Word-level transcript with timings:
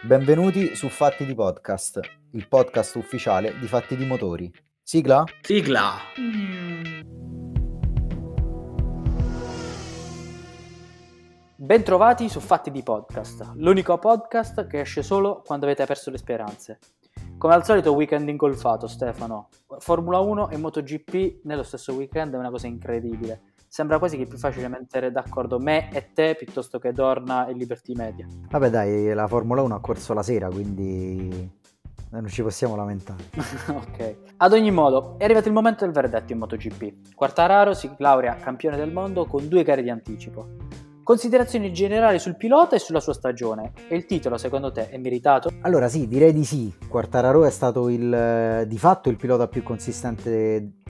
Benvenuti 0.00 0.76
su 0.76 0.88
Fatti 0.88 1.24
di 1.24 1.34
Podcast, 1.34 1.98
il 2.30 2.46
podcast 2.46 2.94
ufficiale 2.94 3.58
di 3.58 3.66
Fatti 3.66 3.96
di 3.96 4.06
Motori. 4.06 4.48
Sigla? 4.80 5.24
Sigla! 5.40 5.94
Bentrovati 11.56 12.28
su 12.28 12.38
Fatti 12.38 12.70
di 12.70 12.84
Podcast, 12.84 13.54
l'unico 13.56 13.98
podcast 13.98 14.68
che 14.68 14.78
esce 14.78 15.02
solo 15.02 15.42
quando 15.44 15.66
avete 15.66 15.84
perso 15.84 16.12
le 16.12 16.18
speranze. 16.18 16.78
Come 17.36 17.54
al 17.54 17.64
solito 17.64 17.92
weekend 17.92 18.28
ingolfato 18.28 18.86
Stefano, 18.86 19.48
Formula 19.78 20.20
1 20.20 20.50
e 20.50 20.56
MotoGP 20.58 21.40
nello 21.42 21.64
stesso 21.64 21.92
weekend 21.94 22.34
è 22.34 22.38
una 22.38 22.50
cosa 22.50 22.68
incredibile. 22.68 23.47
Sembra 23.68 23.98
quasi 23.98 24.16
che 24.16 24.22
è 24.22 24.26
più 24.26 24.38
facile 24.38 24.66
mettere 24.68 25.12
d'accordo 25.12 25.58
me 25.58 25.92
e 25.92 26.12
te 26.14 26.34
piuttosto 26.36 26.78
che 26.78 26.92
Dorna 26.92 27.46
e 27.46 27.52
Liberty 27.52 27.94
Media. 27.94 28.26
Vabbè 28.48 28.70
dai, 28.70 29.12
la 29.12 29.26
Formula 29.26 29.60
1 29.60 29.74
ha 29.74 29.80
corso 29.80 30.14
la 30.14 30.22
sera, 30.22 30.48
quindi 30.48 31.56
non 32.10 32.26
ci 32.28 32.42
possiamo 32.42 32.74
lamentare. 32.76 33.24
ok. 33.68 34.16
Ad 34.38 34.52
ogni 34.54 34.70
modo, 34.70 35.16
è 35.18 35.24
arrivato 35.24 35.48
il 35.48 35.54
momento 35.54 35.84
del 35.84 35.92
verdetto 35.92 36.32
in 36.32 36.38
MotoGP. 36.38 37.14
Quartararo 37.14 37.74
si 37.74 37.90
laurea 37.98 38.36
campione 38.36 38.76
del 38.78 38.90
mondo 38.90 39.26
con 39.26 39.46
due 39.48 39.62
gare 39.62 39.82
di 39.82 39.90
anticipo. 39.90 40.46
Considerazioni 41.02 41.72
generali 41.72 42.18
sul 42.18 42.36
pilota 42.36 42.76
e 42.76 42.78
sulla 42.78 43.00
sua 43.00 43.12
stagione. 43.12 43.72
E 43.88 43.96
il 43.96 44.06
titolo, 44.06 44.38
secondo 44.38 44.72
te, 44.72 44.88
è 44.88 44.96
meritato? 44.96 45.50
Allora 45.60 45.88
sì, 45.88 46.08
direi 46.08 46.32
di 46.32 46.44
sì. 46.44 46.74
Quartararo 46.88 47.44
è 47.44 47.50
stato 47.50 47.88
il, 47.90 48.64
di 48.66 48.78
fatto 48.78 49.10
il 49.10 49.16
pilota 49.16 49.48
più 49.48 49.62
consistente 49.62 50.80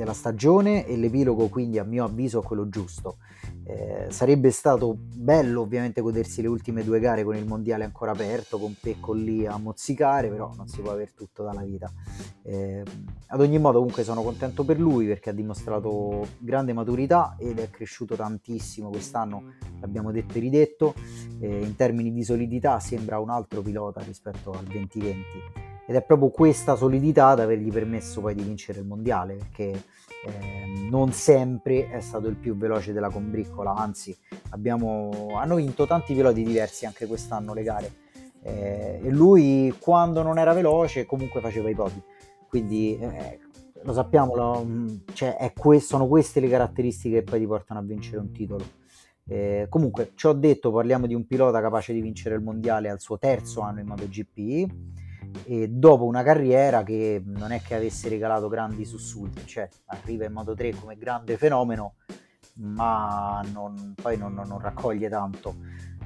della 0.00 0.14
stagione 0.14 0.86
e 0.86 0.96
l'epilogo 0.96 1.48
quindi 1.48 1.78
a 1.78 1.84
mio 1.84 2.04
avviso 2.04 2.40
è 2.40 2.42
quello 2.42 2.68
giusto. 2.68 3.18
Eh, 3.64 4.06
sarebbe 4.08 4.50
stato 4.50 4.96
bello 4.98 5.60
ovviamente 5.60 6.00
godersi 6.00 6.40
le 6.42 6.48
ultime 6.48 6.82
due 6.82 6.98
gare 6.98 7.22
con 7.22 7.36
il 7.36 7.46
mondiale 7.46 7.84
ancora 7.84 8.12
aperto, 8.12 8.58
con 8.58 8.74
Pecco 8.80 9.12
lì 9.12 9.46
a 9.46 9.56
mozzicare, 9.58 10.28
però 10.28 10.52
non 10.56 10.66
si 10.66 10.80
può 10.80 10.90
avere 10.90 11.12
tutto 11.14 11.44
dalla 11.44 11.62
vita. 11.62 11.92
Eh, 12.42 12.82
ad 13.26 13.40
ogni 13.40 13.58
modo 13.58 13.78
comunque 13.78 14.02
sono 14.02 14.22
contento 14.22 14.64
per 14.64 14.80
lui 14.80 15.06
perché 15.06 15.30
ha 15.30 15.34
dimostrato 15.34 16.26
grande 16.38 16.72
maturità 16.72 17.36
ed 17.38 17.58
è 17.58 17.68
cresciuto 17.70 18.16
tantissimo 18.16 18.88
quest'anno, 18.88 19.54
l'abbiamo 19.80 20.10
detto 20.10 20.38
e 20.38 20.40
ridetto, 20.40 20.94
eh, 21.40 21.60
in 21.62 21.76
termini 21.76 22.12
di 22.12 22.24
solidità 22.24 22.80
sembra 22.80 23.18
un 23.18 23.30
altro 23.30 23.60
pilota 23.60 24.00
rispetto 24.00 24.50
al 24.52 24.64
2020 24.64 25.69
ed 25.90 25.96
è 25.96 26.04
proprio 26.04 26.28
questa 26.28 26.76
solidità 26.76 27.30
ad 27.30 27.40
avergli 27.40 27.68
permesso 27.68 28.20
poi 28.20 28.32
di 28.32 28.44
vincere 28.44 28.78
il 28.78 28.86
mondiale 28.86 29.34
perché 29.34 29.82
eh, 30.24 30.88
non 30.88 31.10
sempre 31.10 31.90
è 31.90 32.00
stato 32.00 32.28
il 32.28 32.36
più 32.36 32.56
veloce 32.56 32.92
della 32.92 33.10
combriccola, 33.10 33.74
anzi 33.74 34.16
abbiamo, 34.50 35.30
hanno 35.34 35.56
vinto 35.56 35.88
tanti 35.88 36.14
piloti 36.14 36.44
diversi 36.44 36.86
anche 36.86 37.08
quest'anno 37.08 37.54
le 37.54 37.62
gare. 37.64 37.92
Eh, 38.40 39.00
e 39.02 39.10
lui 39.10 39.74
quando 39.80 40.22
non 40.22 40.38
era 40.38 40.52
veloce 40.52 41.06
comunque 41.06 41.40
faceva 41.40 41.68
i 41.68 41.74
podi, 41.74 42.00
quindi 42.48 42.96
eh, 42.96 43.40
lo 43.82 43.92
sappiamo, 43.92 44.36
lo, 44.36 44.64
cioè 45.12 45.52
que- 45.56 45.80
sono 45.80 46.06
queste 46.06 46.38
le 46.38 46.48
caratteristiche 46.48 47.16
che 47.16 47.24
poi 47.24 47.40
ti 47.40 47.46
portano 47.48 47.80
a 47.80 47.82
vincere 47.82 48.18
un 48.18 48.30
titolo. 48.30 48.64
Eh, 49.26 49.66
comunque, 49.68 50.12
ci 50.14 50.28
ho 50.28 50.34
detto, 50.34 50.70
parliamo 50.70 51.08
di 51.08 51.14
un 51.14 51.26
pilota 51.26 51.60
capace 51.60 51.92
di 51.92 52.00
vincere 52.00 52.36
il 52.36 52.42
mondiale 52.42 52.88
al 52.88 53.00
suo 53.00 53.18
terzo 53.18 53.60
anno 53.62 53.80
in 53.80 53.86
MotoGP 53.86 54.98
e 55.44 55.68
dopo 55.68 56.04
una 56.04 56.22
carriera 56.22 56.82
che 56.82 57.22
non 57.24 57.52
è 57.52 57.60
che 57.60 57.74
avesse 57.74 58.08
regalato 58.08 58.48
grandi 58.48 58.84
sussulti, 58.84 59.46
cioè 59.46 59.68
arriva 59.86 60.24
in 60.24 60.32
Moto 60.32 60.54
3 60.54 60.74
come 60.74 60.96
grande 60.96 61.36
fenomeno, 61.36 61.94
ma 62.54 63.42
non, 63.52 63.94
poi 64.00 64.16
non, 64.16 64.34
non, 64.34 64.58
raccoglie 64.58 65.08
tanto. 65.08 65.56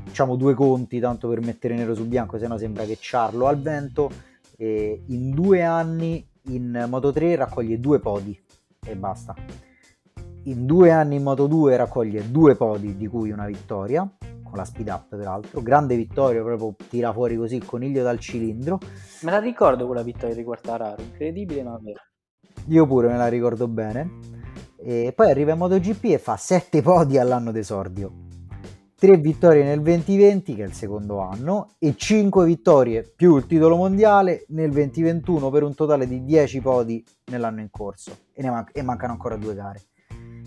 Facciamo 0.04 0.36
due 0.36 0.54
conti 0.54 1.00
tanto 1.00 1.28
per 1.28 1.40
mettere 1.40 1.74
nero 1.74 1.94
su 1.94 2.06
bianco, 2.06 2.38
se 2.38 2.46
no 2.46 2.58
sembra 2.58 2.84
che 2.84 2.98
Charlo 3.00 3.46
al 3.46 3.60
vento. 3.60 4.10
E 4.56 5.02
in 5.06 5.30
due 5.30 5.62
anni 5.62 6.26
in 6.48 6.86
Moto 6.88 7.12
3 7.12 7.36
raccoglie 7.36 7.80
due 7.80 7.98
podi 7.98 8.38
e 8.84 8.96
basta. 8.96 9.34
In 10.44 10.66
due 10.66 10.90
anni 10.90 11.16
in 11.16 11.22
Moto 11.22 11.46
2 11.46 11.76
raccoglie 11.76 12.30
due 12.30 12.54
podi, 12.54 12.96
di 12.96 13.06
cui 13.06 13.30
una 13.30 13.46
vittoria 13.46 14.08
con 14.54 14.62
la 14.62 14.64
speed 14.64 14.88
up 14.88 15.16
peraltro, 15.16 15.60
grande 15.60 15.96
vittoria, 15.96 16.40
proprio 16.42 16.76
tira 16.88 17.12
fuori 17.12 17.36
così 17.36 17.56
il 17.56 17.64
coniglio 17.64 18.04
dal 18.04 18.20
cilindro. 18.20 18.78
Me 19.22 19.30
la 19.32 19.40
ricordo 19.40 19.84
quella 19.86 20.02
vittoria 20.02 20.34
di 20.34 20.44
Quartararo, 20.44 21.02
incredibile 21.02 21.64
ma 21.64 21.76
vero. 21.82 22.00
Io 22.68 22.86
pure 22.86 23.08
me 23.08 23.16
la 23.16 23.26
ricordo 23.26 23.66
bene. 23.66 24.32
E 24.76 25.12
poi 25.14 25.30
arriva 25.30 25.52
in 25.52 25.58
MotoGP 25.58 26.04
e 26.04 26.18
fa 26.18 26.36
7 26.36 26.82
podi 26.82 27.18
all'anno 27.18 27.50
d'esordio. 27.50 28.12
3 28.96 29.16
vittorie 29.16 29.64
nel 29.64 29.82
2020, 29.82 30.54
che 30.54 30.62
è 30.62 30.66
il 30.66 30.72
secondo 30.72 31.18
anno, 31.18 31.74
e 31.78 31.94
5 31.96 32.44
vittorie 32.44 33.02
più 33.02 33.36
il 33.36 33.46
titolo 33.46 33.76
mondiale 33.76 34.44
nel 34.48 34.70
2021 34.70 35.50
per 35.50 35.62
un 35.64 35.74
totale 35.74 36.06
di 36.06 36.22
10 36.22 36.60
podi 36.60 37.04
nell'anno 37.30 37.60
in 37.60 37.70
corso. 37.70 38.16
E, 38.32 38.48
man- 38.48 38.68
e 38.72 38.82
mancano 38.82 39.12
ancora 39.12 39.36
due 39.36 39.54
gare. 39.54 39.82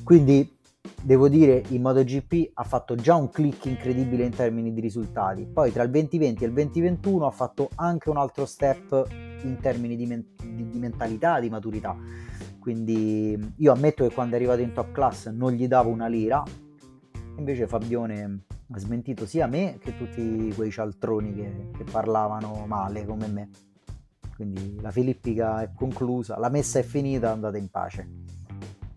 Quindi 0.04 0.57
devo 1.02 1.30
dire 1.30 1.64
in 1.70 1.82
MotoGP 1.82 2.52
ha 2.54 2.64
fatto 2.64 2.96
già 2.96 3.16
un 3.16 3.30
click 3.30 3.66
incredibile 3.66 4.26
in 4.26 4.32
termini 4.32 4.74
di 4.74 4.82
risultati. 4.82 5.46
Poi 5.46 5.72
tra 5.72 5.84
il 5.84 5.90
2020 5.92 6.44
e 6.44 6.48
il 6.48 6.54
2021 6.54 7.26
ha 7.26 7.32
fatto 7.32 7.70
anche 7.76 8.10
un 8.10 8.18
altro 8.18 8.46
step 8.46 9.08
in 9.44 9.58
termini 9.62 9.96
di, 9.96 10.06
men- 10.06 10.26
di, 10.42 10.80
mentalità 10.80 11.40
di 11.40 11.50
maturità. 11.50 11.96
Quindi 12.60 13.54
io 13.58 13.72
ammetto 13.72 14.06
che 14.06 14.14
quando 14.14 14.34
è 14.34 14.38
arrivato 14.38 14.62
in 14.62 14.74
top 14.74 14.92
class 14.92 15.30
non 15.30 15.52
gli 15.52 15.68
davo 15.68 15.90
una 15.90 16.08
lira. 16.08 16.44
Invece 17.38 17.68
Fabione 17.68 18.46
ha 18.70 18.80
smentito 18.80 19.26
sia 19.26 19.48
me 19.48 19.78
che 19.80 19.96
tutti 19.96 20.52
quei 20.54 20.72
cialtroni 20.72 21.34
che, 21.34 21.70
che 21.78 21.84
parlavano 21.90 22.66
male 22.68 23.06
come 23.06 23.28
me. 23.28 23.50
Quindi 24.36 24.80
la 24.82 24.92
filippica 24.92 25.62
è 25.62 25.72
conclusa 25.74 26.38
la 26.38 26.50
messa 26.50 26.78
è 26.78 26.84
finita 26.84 27.32
andate 27.32 27.58
in 27.58 27.70
pace 27.70 28.27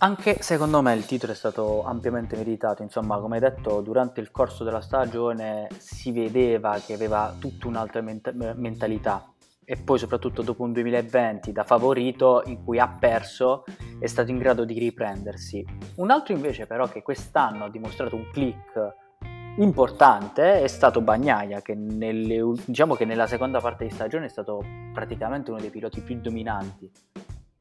anche 0.02 0.40
secondo 0.40 0.80
me 0.80 0.94
il 0.94 1.04
titolo 1.04 1.32
è 1.32 1.34
stato 1.34 1.84
ampiamente 1.84 2.34
meritato, 2.34 2.82
insomma 2.82 3.18
come 3.18 3.34
hai 3.34 3.42
detto 3.42 3.82
durante 3.82 4.20
il 4.20 4.30
corso 4.30 4.64
della 4.64 4.80
stagione 4.80 5.68
si 5.76 6.10
vedeva 6.10 6.78
che 6.78 6.94
aveva 6.94 7.34
tutta 7.38 7.68
un'altra 7.68 8.00
ment- 8.00 8.32
mentalità. 8.32 9.30
E 9.62 9.76
poi 9.76 9.98
soprattutto 9.98 10.42
dopo 10.42 10.62
un 10.62 10.72
2020 10.72 11.52
da 11.52 11.64
favorito 11.64 12.42
in 12.46 12.64
cui 12.64 12.78
ha 12.78 12.88
perso 12.88 13.64
è 13.98 14.06
stato 14.06 14.30
in 14.30 14.38
grado 14.38 14.64
di 14.64 14.78
riprendersi. 14.78 15.64
Un 15.96 16.10
altro 16.10 16.34
invece 16.34 16.66
però 16.66 16.88
che 16.88 17.02
quest'anno 17.02 17.64
ha 17.64 17.70
dimostrato 17.70 18.16
un 18.16 18.28
click 18.32 18.96
importante 19.58 20.62
è 20.62 20.66
stato 20.66 21.02
Bagnaia 21.02 21.60
che, 21.60 21.74
nelle, 21.74 22.54
diciamo 22.64 22.94
che 22.94 23.04
nella 23.04 23.26
seconda 23.26 23.60
parte 23.60 23.84
di 23.84 23.90
stagione 23.90 24.26
è 24.26 24.30
stato 24.30 24.64
praticamente 24.94 25.50
uno 25.50 25.60
dei 25.60 25.70
piloti 25.70 26.00
più 26.00 26.18
dominanti 26.18 26.90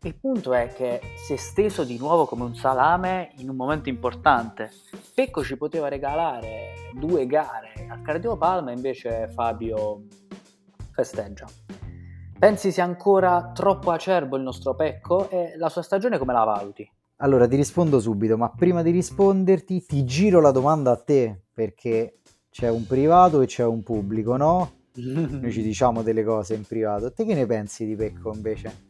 il 0.08 0.16
punto 0.16 0.54
è 0.54 0.72
che 0.74 1.02
si 1.18 1.34
è 1.34 1.36
steso 1.36 1.84
di 1.84 1.98
nuovo 1.98 2.26
come 2.26 2.44
un 2.44 2.56
salame 2.56 3.34
in 3.40 3.50
un 3.50 3.58
momento 3.58 3.90
importante. 3.90 4.72
Pecco 5.14 5.44
ci 5.44 5.58
poteva 5.58 5.90
regalare 5.90 6.92
due 6.94 7.26
gare 7.26 7.74
al 7.90 8.02
Cardio 8.02 8.38
Palma, 8.38 8.72
invece 8.72 9.28
Fabio 9.28 10.04
festeggia. 10.92 11.48
Pensi 12.38 12.72
sia 12.72 12.86
ancora 12.86 13.52
troppo 13.54 13.92
acerbo 13.92 14.38
il 14.38 14.44
nostro 14.44 14.74
Pecco 14.74 15.30
e 15.30 15.58
la 15.58 15.68
sua 15.68 15.82
stagione 15.82 16.18
come 16.18 16.32
la 16.32 16.46
valuti? 16.46 16.90
Allora 17.18 17.46
ti 17.46 17.58
rispondo 17.58 18.00
subito, 18.00 18.38
ma 18.38 18.50
prima 18.50 18.82
di 18.82 18.92
risponderti 18.92 19.84
ti 19.86 20.06
giro 20.06 20.40
la 20.40 20.52
domanda 20.52 20.92
a 20.92 20.98
te 20.98 21.42
perché 21.54 22.20
c'è 22.50 22.70
un 22.70 22.88
privato 22.88 23.42
e 23.42 23.48
c'è 23.48 23.66
un 23.66 23.84
pubblico, 23.84 24.38
no? 24.38 24.72
Noi 24.96 25.52
ci 25.52 25.62
diciamo 25.62 26.04
delle 26.04 26.24
cose 26.24 26.56
in 26.56 26.64
privato. 26.64 27.12
Te 27.12 27.26
che 27.26 27.36
ne 27.36 27.46
pensi 27.46 27.86
di 27.86 27.98
Pecco 27.98 28.32
invece? 28.34 28.88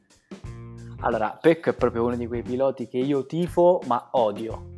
Allora, 1.02 1.38
Pecco 1.40 1.70
è 1.70 1.74
proprio 1.74 2.04
uno 2.04 2.18
di 2.18 2.28
quei 2.28 2.42
piloti 2.42 2.88
che 2.90 2.98
io 2.98 3.26
tifo 3.26 3.82
ma 3.88 4.10
odio. 4.12 4.78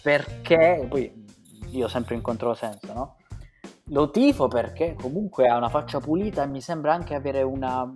Perché, 0.00 0.86
poi 0.88 1.24
io 1.70 1.88
sempre 1.88 2.14
in 2.14 2.22
controsenso, 2.22 2.92
no? 2.94 3.16
Lo 3.88 4.10
tifo 4.10 4.48
perché 4.48 4.96
comunque 4.98 5.46
ha 5.46 5.56
una 5.58 5.68
faccia 5.68 6.00
pulita 6.00 6.42
e 6.42 6.46
mi 6.46 6.62
sembra 6.62 6.94
anche 6.94 7.14
avere 7.14 7.42
una 7.42 7.92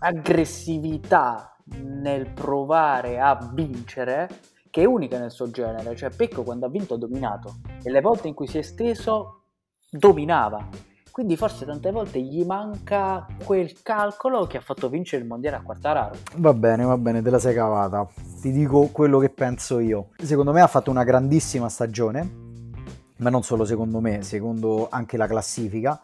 aggressività 0.00 1.56
nel 1.76 2.32
provare 2.32 3.20
a 3.20 3.50
vincere 3.52 4.28
che 4.68 4.82
è 4.82 4.86
unica 4.86 5.16
nel 5.16 5.30
suo 5.30 5.50
genere. 5.50 5.94
Cioè 5.94 6.10
Pecco 6.10 6.42
quando 6.42 6.66
ha 6.66 6.70
vinto 6.70 6.94
ha 6.94 6.98
dominato 6.98 7.60
e 7.84 7.90
le 7.90 8.00
volte 8.00 8.26
in 8.26 8.34
cui 8.34 8.48
si 8.48 8.58
è 8.58 8.62
steso 8.62 9.42
dominava 9.88 10.68
quindi 11.10 11.36
forse 11.36 11.64
tante 11.66 11.90
volte 11.90 12.20
gli 12.20 12.44
manca 12.44 13.26
quel 13.44 13.82
calcolo 13.82 14.46
che 14.46 14.58
ha 14.58 14.60
fatto 14.60 14.88
vincere 14.88 15.22
il 15.22 15.28
mondiale 15.28 15.56
a 15.56 15.62
Quartararo. 15.62 16.14
Va 16.36 16.54
bene, 16.54 16.84
va 16.84 16.96
bene, 16.96 17.20
te 17.20 17.30
la 17.30 17.38
sei 17.38 17.54
cavata. 17.54 18.08
Ti 18.40 18.52
dico 18.52 18.88
quello 18.92 19.18
che 19.18 19.30
penso 19.30 19.80
io. 19.80 20.10
Secondo 20.16 20.52
me 20.52 20.60
ha 20.60 20.66
fatto 20.66 20.90
una 20.90 21.04
grandissima 21.04 21.68
stagione, 21.68 22.30
ma 23.16 23.30
non 23.30 23.42
solo 23.42 23.64
secondo 23.64 24.00
me, 24.00 24.22
secondo 24.22 24.88
anche 24.90 25.16
la 25.16 25.26
classifica. 25.26 26.00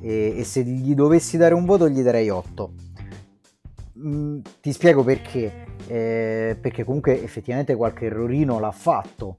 E, 0.00 0.34
e 0.36 0.44
se 0.44 0.62
gli 0.62 0.94
dovessi 0.94 1.36
dare 1.36 1.54
un 1.54 1.64
voto 1.64 1.88
gli 1.88 2.02
darei 2.02 2.28
8. 2.28 2.72
Mm, 3.98 4.38
ti 4.60 4.72
spiego 4.72 5.02
perché. 5.02 5.68
Eh, 5.86 6.56
perché 6.60 6.84
comunque 6.84 7.22
effettivamente 7.22 7.74
qualche 7.74 8.06
errorino 8.06 8.60
l'ha 8.60 8.70
fatto 8.70 9.38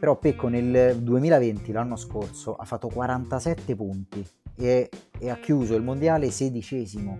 però 0.00 0.16
Pecco 0.16 0.48
nel 0.48 0.96
2020, 0.96 1.72
l'anno 1.72 1.96
scorso, 1.96 2.56
ha 2.56 2.64
fatto 2.64 2.88
47 2.88 3.76
punti 3.76 4.26
e, 4.56 4.88
e 5.18 5.30
ha 5.30 5.36
chiuso 5.36 5.74
il 5.74 5.82
mondiale 5.82 6.30
sedicesimo. 6.30 7.18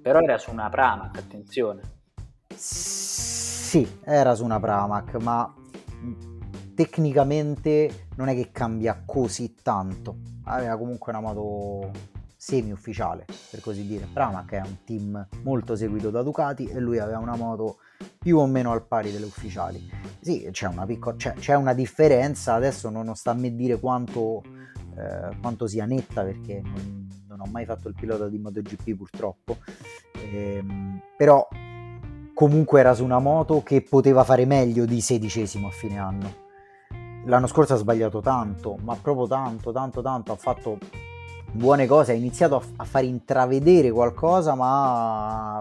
Però 0.00 0.18
era 0.20 0.38
su 0.38 0.50
una 0.50 0.70
Pramac, 0.70 1.18
attenzione. 1.18 1.82
Sì, 2.54 3.86
era 4.02 4.34
su 4.34 4.44
una 4.44 4.58
Pramac, 4.58 5.16
ma 5.16 5.54
tecnicamente 6.74 8.06
non 8.16 8.28
è 8.28 8.34
che 8.34 8.50
cambia 8.50 9.02
così 9.04 9.54
tanto. 9.62 10.16
Aveva 10.44 10.78
comunque 10.78 11.12
una 11.12 11.20
moto 11.20 11.90
semi-ufficiale, 12.34 13.26
per 13.50 13.60
così 13.60 13.86
dire. 13.86 14.08
Pramac 14.10 14.52
è 14.52 14.62
un 14.64 14.84
team 14.84 15.28
molto 15.42 15.76
seguito 15.76 16.08
da 16.08 16.22
Ducati 16.22 16.66
e 16.66 16.80
lui 16.80 16.98
aveva 16.98 17.18
una 17.18 17.36
moto 17.36 17.76
più 18.18 18.38
o 18.38 18.46
meno 18.46 18.72
al 18.72 18.86
pari 18.86 19.12
delle 19.12 19.26
ufficiali. 19.26 19.90
Sì, 20.20 20.48
c'è 20.50 20.66
una, 20.66 20.84
piccola, 20.86 21.16
c'è, 21.16 21.34
c'è 21.34 21.54
una 21.54 21.74
differenza, 21.74 22.54
adesso 22.54 22.90
non 22.90 23.14
sta 23.14 23.30
a 23.30 23.34
me 23.34 23.54
dire 23.54 23.78
quanto, 23.78 24.42
eh, 24.96 25.36
quanto 25.40 25.66
sia 25.66 25.84
netta 25.84 26.22
perché 26.22 26.60
non, 26.62 27.08
non, 27.28 27.40
ho 27.40 27.46
mai 27.46 27.64
fatto 27.64 27.88
il 27.88 27.94
pilota 27.94 28.28
di 28.28 28.38
MotoGP 28.38 28.96
purtroppo, 28.96 29.58
ehm, 30.12 31.00
però 31.16 31.46
comunque 32.34 32.80
era 32.80 32.94
su 32.94 33.04
una 33.04 33.18
moto 33.18 33.62
che 33.62 33.82
poteva 33.82 34.24
fare 34.24 34.44
meglio 34.44 34.84
di 34.84 35.00
sedicesimo 35.00 35.68
a 35.68 35.70
fine 35.70 35.98
anno 35.98 36.44
l'anno 37.26 37.46
scorso 37.46 37.74
ha 37.74 37.76
sbagliato 37.76 38.20
tanto, 38.20 38.76
ma 38.82 38.96
proprio 38.96 39.26
tanto, 39.26 39.72
tanto, 39.72 40.02
tanto, 40.02 40.32
ha 40.32 40.36
fatto 40.36 40.78
buone 41.52 41.86
cose, 41.86 42.12
ha 42.12 42.14
iniziato 42.14 42.56
a, 42.56 42.62
a 42.76 42.84
far 42.84 43.04
intravedere 43.04 43.90
qualcosa, 43.90 44.54
ma 44.54 45.60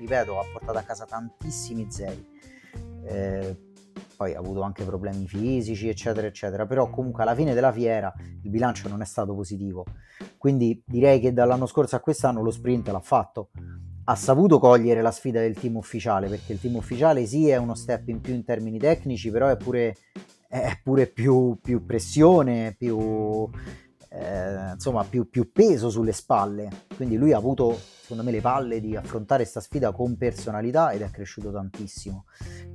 ripeto, 0.00 0.40
ha 0.40 0.44
portato 0.52 0.78
a 0.78 0.82
casa 0.82 1.04
tantissimi 1.04 1.86
zeri. 1.90 2.26
Eh, 3.04 3.56
poi 4.16 4.34
ha 4.34 4.38
avuto 4.38 4.62
anche 4.62 4.84
problemi 4.84 5.26
fisici, 5.26 5.88
eccetera, 5.88 6.26
eccetera, 6.26 6.66
però 6.66 6.90
comunque 6.90 7.22
alla 7.22 7.34
fine 7.34 7.54
della 7.54 7.72
fiera 7.72 8.12
il 8.42 8.50
bilancio 8.50 8.88
non 8.88 9.02
è 9.02 9.06
stato 9.06 9.34
positivo. 9.34 9.84
Quindi 10.36 10.82
direi 10.84 11.20
che 11.20 11.32
dall'anno 11.32 11.66
scorso 11.66 11.96
a 11.96 12.00
quest'anno 12.00 12.42
lo 12.42 12.50
sprint 12.50 12.88
l'ha 12.88 13.00
fatto. 13.00 13.50
Ha 14.04 14.14
saputo 14.16 14.58
cogliere 14.58 15.02
la 15.02 15.10
sfida 15.10 15.40
del 15.40 15.54
team 15.54 15.76
ufficiale, 15.76 16.28
perché 16.28 16.52
il 16.52 16.60
team 16.60 16.76
ufficiale 16.76 17.26
sì 17.26 17.48
è 17.48 17.56
uno 17.56 17.74
step 17.74 18.08
in 18.08 18.20
più 18.20 18.34
in 18.34 18.44
termini 18.44 18.78
tecnici, 18.78 19.30
però 19.30 19.48
è 19.48 19.56
pure 19.56 19.96
è 20.50 20.80
pure 20.82 21.06
più, 21.06 21.58
più 21.62 21.86
pressione, 21.86 22.74
più, 22.76 23.48
eh, 24.12 24.72
insomma, 24.72 25.04
più, 25.04 25.28
più, 25.30 25.52
peso 25.52 25.88
sulle 25.88 26.12
spalle. 26.12 26.68
Quindi 26.96 27.16
lui 27.16 27.32
ha 27.32 27.36
avuto, 27.36 27.78
secondo 28.00 28.24
me, 28.24 28.32
le 28.32 28.40
palle 28.40 28.80
di 28.80 28.96
affrontare 28.96 29.42
questa 29.42 29.60
sfida 29.60 29.92
con 29.92 30.16
personalità 30.16 30.90
ed 30.90 31.02
è 31.02 31.10
cresciuto 31.10 31.52
tantissimo. 31.52 32.24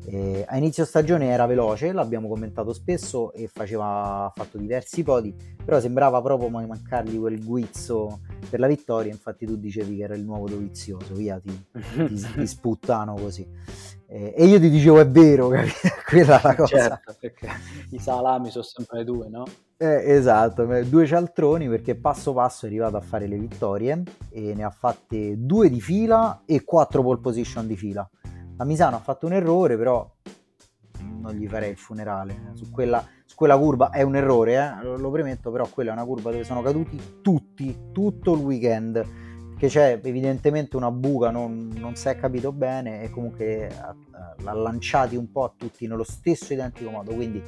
Eh, 0.06 0.46
a 0.48 0.58
inizio 0.58 0.86
stagione 0.86 1.28
era 1.28 1.46
veloce, 1.46 1.92
l'abbiamo 1.92 2.30
commentato 2.30 2.72
spesso 2.72 3.34
e 3.34 3.48
faceva, 3.48 4.26
ha 4.26 4.32
fatto 4.34 4.58
diversi 4.58 5.04
podi, 5.04 5.36
però 5.64 5.80
sembrava 5.82 6.22
proprio 6.22 6.48
mancargli 6.50 7.20
quel 7.20 7.44
guizzo 7.44 8.22
per 8.50 8.62
la 8.62 8.68
vittoria. 8.68 9.12
Infatti, 9.12 9.46
tu 9.46 9.58
dicevi 9.58 9.98
che 9.98 10.04
era 10.04 10.16
il 10.16 10.24
nuovo 10.24 10.48
Dovizioso, 10.48 11.14
via, 11.16 11.38
ti, 11.40 11.66
ti, 12.08 12.16
ti 12.16 12.48
sputtano 12.48 13.16
così. 13.16 13.46
Eh, 14.08 14.34
e 14.36 14.46
io 14.46 14.60
ti 14.60 14.70
dicevo 14.70 15.00
è 15.00 15.08
vero, 15.08 15.50
capito? 15.50 15.90
quella 16.06 16.40
è 16.40 16.42
la 16.44 16.56
cosa. 16.56 16.78
Certo, 16.78 17.16
perché 17.20 17.50
i 17.92 18.00
salami 18.00 18.50
sono 18.50 18.64
sempre 18.64 19.04
due, 19.04 19.28
no? 19.30 19.46
Eh, 19.78 20.14
esatto, 20.14 20.66
due 20.84 21.06
cialtroni 21.06 21.68
perché 21.68 21.96
passo 21.96 22.32
passo 22.34 22.66
è 22.66 22.70
arrivato 22.70 22.96
a 22.96 23.02
fare 23.02 23.28
le 23.28 23.38
vittorie 23.38 24.04
e 24.30 24.54
ne 24.54 24.64
ha 24.64 24.70
fatte 24.70 25.36
due 25.38 25.70
di 25.70 25.82
fila 25.82 26.44
e 26.46 26.64
quattro 26.64 27.02
pole 27.02 27.20
position 27.20 27.68
di 27.68 27.76
fila. 27.76 28.08
A 28.58 28.64
Misano 28.64 28.96
ha 28.96 29.00
fatto 29.00 29.26
un 29.26 29.34
errore, 29.34 29.76
però 29.76 30.10
non 31.02 31.34
gli 31.34 31.48
farei 31.48 31.72
il 31.72 31.78
funerale. 31.78 32.52
Su 32.54 32.72
quella, 32.72 33.04
su 33.26 33.36
quella 33.36 33.58
curva 33.58 33.90
è 33.90 34.02
un 34.02 34.16
errore, 34.16 34.56
eh? 34.56 34.84
lo, 34.84 34.98
lo 34.98 35.12
premetto, 35.12 35.52
però 35.52 35.68
quella 35.68 35.90
è 35.90 35.94
una 35.94 36.06
curva 36.06 36.32
dove 36.32 36.44
sono 36.44 36.62
caduti 36.62 37.20
tutti, 37.22 37.90
tutto 37.92 38.34
il 38.34 38.40
weekend 38.40 39.25
che 39.58 39.68
c'è 39.68 40.00
evidentemente 40.04 40.76
una 40.76 40.92
buca, 40.92 41.30
non, 41.30 41.72
non 41.76 41.96
si 41.96 42.10
è 42.10 42.18
capito 42.18 42.52
bene 42.52 43.04
e 43.04 43.10
comunque 43.10 43.70
l'ha 44.40 44.54
lanciati 44.54 45.16
un 45.16 45.32
po' 45.32 45.46
a 45.46 45.54
tutti 45.56 45.88
nello 45.88 46.04
stesso 46.04 46.54
identico 46.54 46.90
modo, 46.90 47.14
quindi 47.14 47.42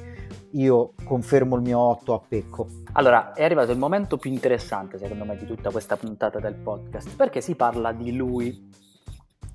io 0.52 0.94
confermo 1.04 1.56
il 1.56 1.62
mio 1.62 1.78
8 1.78 2.14
a 2.14 2.20
Pecco. 2.26 2.68
Allora, 2.92 3.32
è 3.32 3.44
arrivato 3.44 3.72
il 3.72 3.78
momento 3.78 4.16
più 4.16 4.30
interessante 4.30 4.98
secondo 4.98 5.24
me 5.24 5.36
di 5.36 5.44
tutta 5.44 5.70
questa 5.70 5.96
puntata 5.96 6.40
del 6.40 6.54
podcast, 6.54 7.14
perché 7.14 7.40
si 7.40 7.54
parla 7.54 7.92
di 7.92 8.14
lui. 8.14 8.70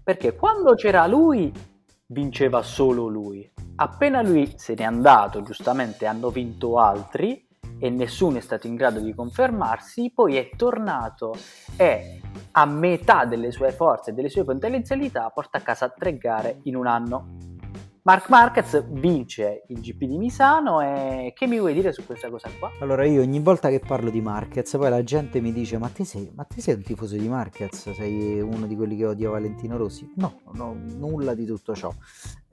Perché 0.03 0.35
quando 0.35 0.75
c'era 0.75 1.07
lui, 1.07 1.51
vinceva 2.07 2.61
solo 2.61 3.07
lui. 3.07 3.49
Appena 3.75 4.21
lui 4.21 4.53
se 4.57 4.75
n'è 4.75 4.83
andato, 4.83 5.41
giustamente 5.41 6.06
hanno 6.06 6.29
vinto 6.29 6.77
altri 6.77 7.47
e 7.79 7.89
nessuno 7.89 8.37
è 8.37 8.41
stato 8.41 8.67
in 8.67 8.75
grado 8.75 8.99
di 8.99 9.13
confermarsi, 9.13 10.11
poi 10.13 10.35
è 10.37 10.49
tornato 10.55 11.35
e 11.75 12.21
a 12.51 12.65
metà 12.65 13.25
delle 13.25 13.51
sue 13.51 13.71
forze 13.71 14.11
e 14.11 14.13
delle 14.13 14.29
sue 14.29 14.43
potenzialità 14.43 15.29
porta 15.29 15.57
a 15.57 15.61
casa 15.61 15.89
tre 15.89 16.17
gare 16.17 16.59
in 16.63 16.75
un 16.75 16.87
anno. 16.87 17.51
Mark 18.05 18.27
Marquez 18.27 18.83
vince 18.89 19.63
il 19.67 19.79
GP 19.79 20.03
di 20.03 20.17
Misano 20.17 20.81
e 20.81 21.31
che 21.33 21.47
mi 21.47 21.57
vuoi 21.57 21.73
dire 21.73 21.93
su 21.93 22.05
questa 22.05 22.29
cosa 22.29 22.49
qua? 22.59 22.69
Allora 22.81 23.05
io 23.05 23.21
ogni 23.21 23.39
volta 23.39 23.69
che 23.69 23.79
parlo 23.79 24.09
di 24.09 24.19
Marquez 24.19 24.71
poi 24.71 24.89
la 24.89 25.03
gente 25.03 25.39
mi 25.39 25.53
dice 25.53 25.77
ma 25.77 25.87
te 25.87 26.03
sei, 26.03 26.29
ma 26.35 26.43
te 26.43 26.59
sei 26.59 26.73
un 26.73 26.81
tifoso 26.81 27.15
di 27.15 27.29
Marquez? 27.29 27.91
Sei 27.93 28.41
uno 28.41 28.67
di 28.67 28.75
quelli 28.75 28.97
che 28.97 29.05
odia 29.05 29.29
Valentino 29.29 29.77
Rossi? 29.77 30.11
No, 30.17 30.41
no 30.51 30.75
nulla 30.97 31.33
di 31.33 31.45
tutto 31.45 31.73
ciò. 31.73 31.93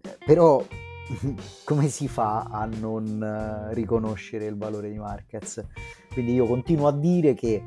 Eh, 0.03 0.19
però 0.25 0.65
come 1.65 1.89
si 1.89 2.09
fa 2.09 2.45
a 2.45 2.67
non 2.67 3.23
eh, 3.23 3.75
riconoscere 3.75 4.47
il 4.47 4.57
valore 4.57 4.91
di 4.91 4.99
Marquez? 4.99 5.65
Quindi 6.13 6.35
io 6.35 6.47
continuo 6.47 6.87
a 6.87 6.93
dire 6.93 7.35
che 7.35 7.63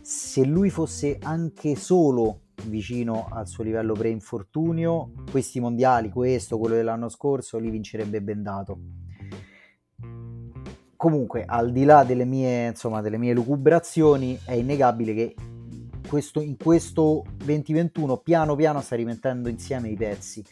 se 0.00 0.44
lui 0.44 0.70
fosse 0.70 1.18
anche 1.20 1.74
solo 1.76 2.42
vicino 2.64 3.28
al 3.30 3.46
suo 3.46 3.64
livello 3.64 3.92
pre-infortunio, 3.92 5.12
questi 5.30 5.60
mondiali, 5.60 6.10
questo, 6.10 6.58
quello 6.58 6.74
dell'anno 6.74 7.08
scorso, 7.08 7.58
li 7.58 7.70
vincerebbe 7.70 8.22
bendato. 8.22 8.78
Comunque, 10.96 11.44
al 11.44 11.72
di 11.72 11.84
là 11.84 12.04
delle 12.04 12.24
mie, 12.24 12.68
insomma, 12.68 13.02
delle 13.02 13.18
mie 13.18 13.34
lucubrazioni, 13.34 14.38
è 14.44 14.52
innegabile 14.52 15.14
che 15.14 15.34
questo, 16.06 16.40
in 16.40 16.56
questo 16.56 17.24
2021 17.36 18.16
piano 18.18 18.54
piano 18.54 18.80
sta 18.80 18.96
rimettendo 18.96 19.48
insieme 19.48 19.88
i 19.88 19.96
pezzi. 19.96 20.44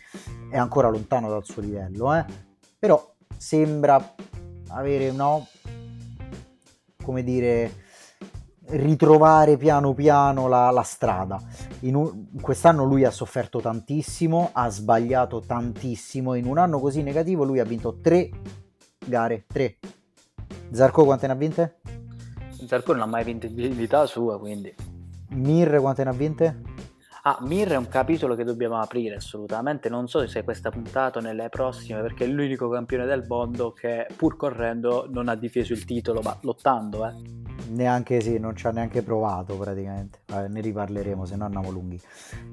È 0.51 0.56
ancora 0.56 0.89
lontano 0.89 1.29
dal 1.29 1.45
suo 1.45 1.62
livello, 1.62 2.15
eh? 2.15 2.25
però 2.79 3.15
sembra 3.37 4.15
avere, 4.69 5.11
no? 5.12 5.47
Come 7.03 7.23
dire, 7.23 7.83
ritrovare 8.67 9.56
piano 9.56 9.93
piano 9.95 10.49
la, 10.49 10.71
la 10.71 10.83
strada. 10.83 11.41
Un, 11.81 12.27
quest'anno 12.41 12.84
lui 12.84 13.05
ha 13.05 13.11
sofferto 13.11 13.61
tantissimo, 13.61 14.51
ha 14.53 14.69
sbagliato 14.70 15.41
tantissimo. 15.41 16.34
In 16.34 16.46
un 16.46 16.58
anno 16.58 16.81
così 16.81 17.03
negativo 17.03 17.44
lui 17.44 17.61
ha 17.61 17.65
vinto 17.65 17.99
tre 18.01 18.31
gare, 19.06 19.44
tre. 19.46 19.79
Zarco 20.70 21.05
quante 21.05 21.27
ne 21.27 21.32
ha 21.32 21.37
vinte? 21.37 21.81
Zarco 22.67 22.93
non 22.93 23.03
ha 23.03 23.06
mai 23.06 23.25
vinto 23.25 23.46
in 23.46 23.77
vita 23.77 24.06
sua, 24.06 24.39
quindi. 24.39 24.83
Mir 25.34 25.81
quante 25.81 26.05
ne 26.05 26.10
ha 26.10 26.12
vinte? 26.12 26.62
Ah, 27.24 27.38
Mir 27.41 27.69
è 27.69 27.76
un 27.76 27.88
capitolo 27.88 28.34
che 28.34 28.44
dobbiamo 28.44 28.79
aprire 28.79 29.17
assolutamente. 29.17 29.88
Non 29.88 30.06
so 30.08 30.26
se 30.29 30.44
questa 30.44 30.70
puntata 30.70 31.19
o 31.19 31.22
nelle 31.22 31.48
prossime, 31.48 32.03
perché 32.03 32.24
è 32.24 32.29
l'unico 32.29 32.69
campione 32.69 33.06
del 33.06 33.24
mondo 33.26 33.72
che 33.72 34.06
pur 34.14 34.36
correndo 34.36 35.08
non 35.10 35.29
ha 35.29 35.34
difeso 35.34 35.72
il 35.72 35.84
titolo, 35.84 36.20
ma 36.20 36.36
lottando, 36.43 37.06
eh. 37.06 37.43
Neanche 37.70 38.20
sì, 38.20 38.38
non 38.38 38.55
ci 38.55 38.67
ha 38.67 38.70
neanche 38.70 39.03
provato 39.03 39.56
praticamente. 39.56 40.20
Vabbè, 40.26 40.48
ne 40.48 40.60
riparleremo, 40.60 41.24
se 41.24 41.36
no 41.36 41.46
andiamo 41.46 41.70
lunghi. 41.70 41.98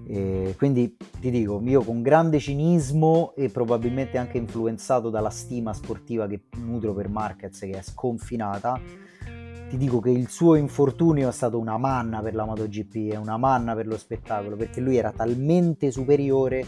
E 0.07 0.55
quindi 0.57 0.95
ti 1.19 1.29
dico, 1.29 1.61
io 1.63 1.83
con 1.83 2.01
grande 2.01 2.39
cinismo 2.39 3.33
e 3.35 3.49
probabilmente 3.49 4.17
anche 4.17 4.37
influenzato 4.37 5.09
dalla 5.09 5.29
stima 5.29 5.73
sportiva 5.73 6.27
che 6.27 6.45
nutro 6.57 6.93
per 6.93 7.09
Marquez, 7.09 7.59
che 7.59 7.71
è 7.71 7.81
sconfinata 7.81 8.79
ti 9.71 9.77
dico 9.77 10.01
che 10.01 10.09
il 10.09 10.27
suo 10.27 10.55
infortunio 10.55 11.29
è 11.29 11.31
stato 11.31 11.57
una 11.57 11.77
manna 11.77 12.21
per 12.21 12.35
la 12.35 12.43
MotoGP, 12.43 13.13
è 13.13 13.15
una 13.15 13.37
manna 13.37 13.73
per 13.73 13.87
lo 13.87 13.97
spettacolo, 13.97 14.57
perché 14.57 14.81
lui 14.81 14.97
era 14.97 15.13
talmente 15.13 15.91
superiore 15.91 16.65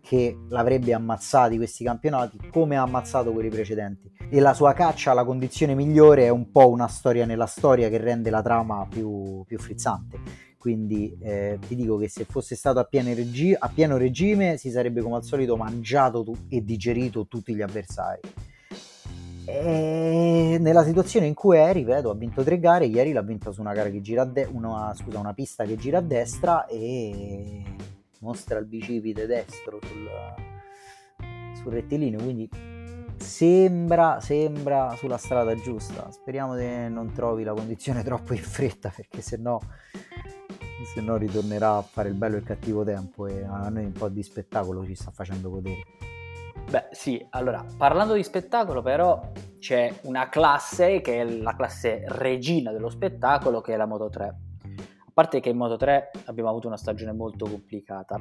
che 0.00 0.38
l'avrebbe 0.48 0.94
ammazzati 0.94 1.58
questi 1.58 1.84
campionati 1.84 2.38
come 2.50 2.78
ha 2.78 2.82
ammazzato 2.82 3.32
quelli 3.32 3.50
precedenti. 3.50 4.10
E 4.30 4.40
la 4.40 4.54
sua 4.54 4.72
caccia 4.72 5.10
alla 5.10 5.26
condizione 5.26 5.74
migliore 5.74 6.24
è 6.24 6.28
un 6.30 6.50
po' 6.50 6.70
una 6.70 6.88
storia 6.88 7.26
nella 7.26 7.44
storia 7.44 7.90
che 7.90 7.98
rende 7.98 8.30
la 8.30 8.40
trama 8.40 8.86
più, 8.88 9.44
più 9.46 9.58
frizzante. 9.58 10.18
Quindi 10.56 11.14
eh, 11.20 11.58
ti 11.68 11.74
dico 11.74 11.98
che 11.98 12.08
se 12.08 12.24
fosse 12.24 12.56
stato 12.56 12.78
a, 12.78 12.88
regi- 12.90 13.54
a 13.54 13.68
pieno 13.68 13.98
regime 13.98 14.56
si 14.56 14.70
sarebbe 14.70 15.02
come 15.02 15.16
al 15.16 15.24
solito 15.24 15.58
mangiato 15.58 16.24
tu- 16.24 16.46
e 16.48 16.64
digerito 16.64 17.26
tutti 17.26 17.54
gli 17.54 17.60
avversari 17.60 18.20
e 19.48 20.58
nella 20.60 20.82
situazione 20.82 21.26
in 21.26 21.34
cui 21.34 21.56
è, 21.56 21.72
ripeto, 21.72 22.10
ha 22.10 22.14
vinto 22.14 22.42
tre 22.42 22.58
gare, 22.58 22.86
ieri 22.86 23.12
l'ha 23.12 23.22
vinta 23.22 23.52
su 23.52 23.60
una 23.60 23.72
de- 23.72 24.48
una, 24.50 24.92
scusa, 24.94 25.20
una 25.20 25.34
pista 25.34 25.64
che 25.64 25.76
gira 25.76 25.98
a 25.98 26.02
destra 26.02 26.66
e 26.66 27.62
mostra 28.20 28.58
il 28.58 28.66
bicipite 28.66 29.26
destro 29.26 29.78
sul, 29.82 30.08
sul 31.54 31.72
rettilineo, 31.72 32.20
quindi 32.20 32.50
sembra, 33.18 34.20
sembra 34.20 34.94
sulla 34.96 35.16
strada 35.16 35.54
giusta. 35.54 36.10
Speriamo 36.10 36.54
che 36.54 36.88
non 36.90 37.12
trovi 37.12 37.44
la 37.44 37.52
condizione 37.52 38.02
troppo 38.04 38.34
in 38.34 38.42
fretta 38.42 38.92
perché 38.94 39.20
se 39.22 39.36
no, 39.36 39.60
se 40.92 41.00
no 41.00 41.16
ritornerà 41.16 41.76
a 41.76 41.82
fare 41.82 42.08
il 42.08 42.16
bello 42.16 42.34
e 42.34 42.38
il 42.38 42.44
cattivo 42.44 42.82
tempo 42.82 43.28
e 43.28 43.44
a 43.44 43.68
noi 43.68 43.84
un 43.84 43.92
po' 43.92 44.08
di 44.08 44.24
spettacolo 44.24 44.84
ci 44.84 44.96
sta 44.96 45.12
facendo 45.12 45.50
godere. 45.50 46.05
Beh 46.68 46.88
sì, 46.90 47.24
allora 47.30 47.64
parlando 47.76 48.14
di 48.14 48.22
spettacolo 48.22 48.82
però 48.82 49.20
c'è 49.58 50.00
una 50.02 50.28
classe 50.28 51.00
che 51.00 51.20
è 51.20 51.24
la 51.24 51.54
classe 51.54 52.04
regina 52.06 52.72
dello 52.72 52.90
spettacolo 52.90 53.60
che 53.60 53.74
è 53.74 53.76
la 53.76 53.86
Moto 53.86 54.08
3 54.08 54.40
parte 55.16 55.40
che 55.40 55.48
in 55.48 55.56
Moto 55.56 55.76
3 55.78 56.10
abbiamo 56.26 56.50
avuto 56.50 56.66
una 56.66 56.76
stagione 56.76 57.10
molto 57.10 57.46
complicata, 57.46 58.20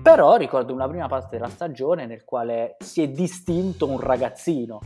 però 0.00 0.36
ricordo 0.36 0.72
una 0.72 0.86
prima 0.86 1.08
parte 1.08 1.30
della 1.36 1.48
stagione 1.48 2.06
nel 2.06 2.22
quale 2.24 2.76
si 2.78 3.02
è 3.02 3.08
distinto 3.08 3.88
un 3.88 3.98
ragazzino, 3.98 4.78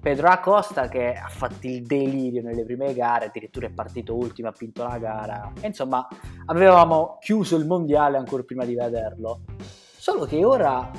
Pedro 0.00 0.28
Acosta 0.28 0.88
che 0.88 1.12
ha 1.12 1.28
fatto 1.28 1.66
il 1.66 1.82
delirio 1.82 2.40
nelle 2.40 2.64
prime 2.64 2.94
gare, 2.94 3.26
addirittura 3.26 3.66
è 3.66 3.70
partito 3.70 4.14
ultimo, 4.14 4.48
ha 4.48 4.54
vinto 4.58 4.84
la 4.84 4.96
gara, 4.96 5.52
e 5.60 5.66
insomma 5.66 6.08
avevamo 6.46 7.18
chiuso 7.20 7.56
il 7.56 7.66
mondiale 7.66 8.16
ancora 8.16 8.42
prima 8.44 8.64
di 8.64 8.74
vederlo, 8.74 9.42
solo 9.58 10.24
che 10.24 10.42
ora... 10.42 10.90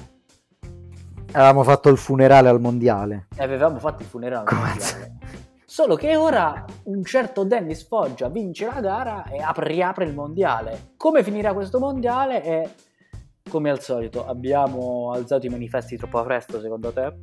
Avevamo 1.34 1.64
fatto 1.64 1.90
il 1.90 1.98
funerale 1.98 2.50
al 2.50 2.62
mondiale. 2.62 3.28
Avevamo 3.38 3.80
fatto 3.80 4.04
il 4.04 4.08
funerale 4.08 4.48
al 4.48 4.56
mondiale. 4.56 5.18
Solo 5.66 5.96
che 5.96 6.16
ora 6.16 6.64
un 6.84 7.04
certo 7.04 7.44
Dennis 7.44 7.88
Foggia 7.88 8.30
vince 8.30 8.68
la 8.68 8.80
gara 8.80 9.24
e 9.26 9.42
apre, 9.42 9.68
riapre 9.68 10.06
il 10.06 10.14
mondiale. 10.14 10.94
Come 10.96 11.24
finirà 11.24 11.54
questo 11.54 11.80
mondiale? 11.80 12.44
E 12.44 12.70
come 13.50 13.72
al 13.72 13.82
solito, 13.82 14.28
abbiamo 14.28 15.12
alzato 15.12 15.48
i 15.48 15.50
manifesti 15.50 15.98
troppo 15.98 16.22
presto 16.24 16.62
secondo 16.62 16.94
te? 16.94 17.14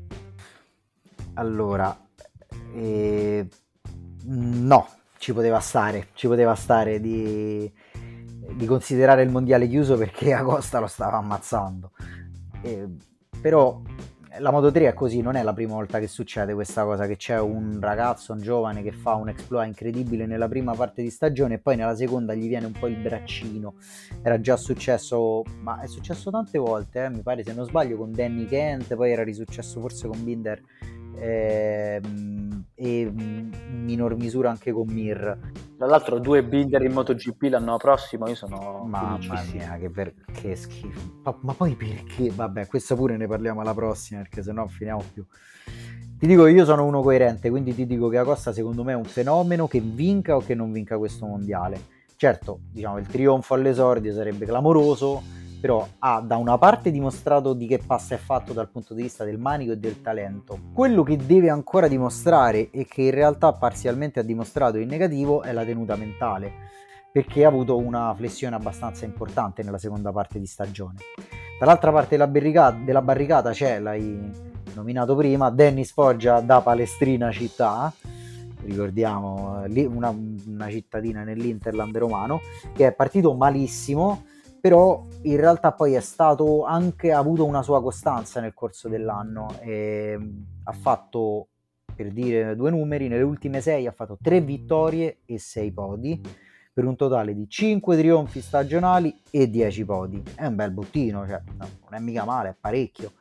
Allora, 1.34 1.96
eh, 2.74 3.46
no, 4.24 4.88
ci 5.18 5.32
poteva 5.32 5.60
stare, 5.60 6.08
ci 6.14 6.26
poteva 6.26 6.56
stare 6.56 7.00
di, 7.00 7.72
di, 8.54 8.66
considerare 8.66 9.22
il 9.22 9.30
mondiale 9.30 9.68
chiuso 9.68 9.96
perché 9.96 10.32
Acosta 10.34 10.80
lo 10.80 10.88
stava 10.88 11.18
ammazzando. 11.18 11.92
Eh, 12.62 12.88
però 13.40 13.80
la 14.38 14.50
Moto 14.52 14.70
3 14.70 14.88
è 14.88 14.94
così, 14.94 15.20
non 15.22 15.34
è 15.34 15.42
la 15.42 15.52
prima 15.52 15.74
volta 15.74 15.98
che 15.98 16.06
succede 16.06 16.54
questa 16.54 16.84
cosa, 16.84 17.06
che 17.06 17.16
c'è 17.16 17.40
un 17.40 17.78
ragazzo, 17.80 18.32
un 18.32 18.40
giovane 18.40 18.82
che 18.82 18.92
fa 18.92 19.14
un 19.14 19.28
exploit 19.28 19.66
incredibile 19.66 20.24
nella 20.26 20.48
prima 20.48 20.72
parte 20.74 21.02
di 21.02 21.10
stagione 21.10 21.54
e 21.54 21.58
poi 21.58 21.76
nella 21.76 21.96
seconda 21.96 22.34
gli 22.34 22.46
viene 22.46 22.66
un 22.66 22.72
po' 22.72 22.86
il 22.86 22.96
braccino. 22.96 23.74
Era 24.22 24.40
già 24.40 24.56
successo, 24.56 25.42
ma 25.60 25.80
è 25.80 25.88
successo 25.88 26.30
tante 26.30 26.58
volte, 26.58 27.04
eh, 27.04 27.10
mi 27.10 27.22
pare 27.22 27.42
se 27.42 27.52
non 27.52 27.66
sbaglio, 27.66 27.96
con 27.96 28.12
Danny 28.12 28.46
Kent, 28.46 28.94
poi 28.94 29.10
era 29.10 29.24
risuccesso 29.24 29.80
forse 29.80 30.06
con 30.06 30.22
Binder 30.22 30.62
eh, 31.20 32.00
e 32.74 33.00
in 33.00 33.50
minor 33.84 34.16
misura 34.16 34.50
anche 34.50 34.72
con 34.72 34.86
Mir. 34.88 35.38
Tra 35.76 35.86
l'altro 35.86 36.18
due 36.18 36.42
binder 36.42 36.82
in 36.82 36.92
MotoGP 36.92 37.42
l'anno 37.50 37.76
prossimo, 37.76 38.26
io 38.28 38.34
sono... 38.34 38.84
Mamma 38.86 39.42
mia, 39.52 39.76
che, 39.78 39.88
ver- 39.88 40.14
che 40.32 40.56
schifo. 40.56 41.20
Ma, 41.22 41.36
ma, 41.40 41.54
poi 41.54 41.74
perché? 41.74 42.30
Vabbè, 42.30 42.66
questo 42.66 42.94
pure 42.96 43.16
ne 43.16 43.26
parliamo 43.26 43.60
alla 43.60 43.74
prossima, 43.74 44.20
perché 44.20 44.42
sennò 44.42 44.66
finiamo 44.66 45.02
più. 45.12 45.24
Ti 46.18 46.26
dico, 46.26 46.46
io 46.46 46.64
sono 46.64 46.84
uno 46.84 47.02
coerente, 47.02 47.48
quindi 47.48 47.74
ti 47.74 47.86
dico 47.86 48.08
che 48.08 48.18
Acosta 48.18 48.52
secondo 48.52 48.84
me 48.84 48.92
è 48.92 48.96
un 48.96 49.04
fenomeno 49.04 49.66
che 49.66 49.80
vinca 49.80 50.36
o 50.36 50.40
che 50.40 50.54
non 50.54 50.70
vinca 50.70 50.98
questo 50.98 51.26
mondiale. 51.26 51.98
Certo, 52.16 52.60
diciamo, 52.70 52.98
il 52.98 53.06
trionfo 53.06 53.54
all'esordio 53.54 54.12
sarebbe 54.12 54.44
clamoroso, 54.44 55.22
però 55.60 55.86
ha 55.98 56.20
da 56.20 56.36
una 56.36 56.56
parte 56.56 56.90
dimostrato 56.90 57.52
di 57.52 57.66
che 57.66 57.78
passa 57.78 58.14
è 58.14 58.18
fatto 58.18 58.52
dal 58.52 58.70
punto 58.70 58.94
di 58.94 59.02
vista 59.02 59.24
del 59.24 59.38
manico 59.38 59.72
e 59.72 59.76
del 59.76 60.00
talento. 60.00 60.58
Quello 60.72 61.02
che 61.02 61.16
deve 61.16 61.50
ancora 61.50 61.86
dimostrare 61.86 62.70
e 62.70 62.86
che 62.86 63.02
in 63.02 63.10
realtà 63.10 63.52
parzialmente 63.52 64.20
ha 64.20 64.22
dimostrato 64.22 64.78
in 64.78 64.88
negativo 64.88 65.42
è 65.42 65.52
la 65.52 65.64
tenuta 65.64 65.96
mentale, 65.96 66.52
perché 67.12 67.44
ha 67.44 67.48
avuto 67.48 67.76
una 67.76 68.14
flessione 68.14 68.56
abbastanza 68.56 69.04
importante 69.04 69.62
nella 69.62 69.78
seconda 69.78 70.10
parte 70.12 70.38
di 70.38 70.46
stagione. 70.46 70.98
Dall'altra 71.58 71.92
parte 71.92 72.10
della 72.10 72.26
barricata, 72.26 72.78
della 72.82 73.02
barricata 73.02 73.50
c'è, 73.50 73.78
l'hai 73.78 74.48
nominato 74.74 75.14
prima, 75.14 75.50
Dennis 75.50 75.92
Foggia 75.92 76.40
da 76.40 76.62
Palestrina 76.62 77.30
città, 77.30 77.92
ricordiamo 78.62 79.62
una, 79.66 80.14
una 80.46 80.70
cittadina 80.70 81.22
nell'Interland 81.22 81.96
romano, 81.98 82.40
che 82.72 82.86
è 82.86 82.92
partito 82.92 83.34
malissimo, 83.34 84.24
però 84.60 85.06
in 85.22 85.36
realtà 85.36 85.72
poi 85.72 85.94
è 85.94 86.00
stato 86.00 86.64
anche 86.64 87.12
ha 87.12 87.18
avuto 87.18 87.44
una 87.44 87.62
sua 87.62 87.82
costanza 87.82 88.40
nel 88.40 88.54
corso 88.54 88.88
dell'anno. 88.88 89.58
E 89.60 90.18
ha 90.64 90.72
fatto 90.72 91.48
per 91.94 92.10
dire 92.12 92.54
due 92.56 92.70
numeri 92.70 93.08
nelle 93.08 93.22
ultime 93.22 93.60
sei 93.60 93.86
ha 93.86 93.92
fatto 93.92 94.18
tre 94.20 94.40
vittorie 94.40 95.18
e 95.26 95.38
sei 95.38 95.72
podi 95.72 96.20
per 96.72 96.84
un 96.84 96.96
totale 96.96 97.34
di 97.34 97.48
5 97.48 97.96
trionfi 97.96 98.40
stagionali 98.40 99.20
e 99.30 99.50
10 99.50 99.84
podi. 99.84 100.22
È 100.34 100.46
un 100.46 100.54
bel 100.54 100.70
bottino 100.70 101.26
cioè, 101.26 101.42
non 101.56 101.68
è 101.90 101.98
mica 101.98 102.24
male 102.24 102.50
è 102.50 102.56
parecchio. 102.58 103.12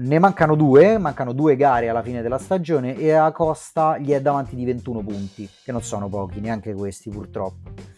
Ne 0.00 0.18
mancano 0.20 0.54
due, 0.54 0.96
mancano 0.96 1.32
due 1.32 1.56
gare 1.56 1.88
alla 1.88 2.02
fine 2.02 2.22
della 2.22 2.38
stagione 2.38 2.96
e 2.96 3.10
a 3.10 3.32
Costa 3.32 3.98
gli 3.98 4.12
è 4.12 4.22
davanti 4.22 4.54
di 4.54 4.64
21 4.64 5.02
punti, 5.02 5.48
che 5.64 5.72
non 5.72 5.82
sono 5.82 6.08
pochi, 6.08 6.38
neanche 6.40 6.72
questi 6.72 7.10
purtroppo. 7.10 7.97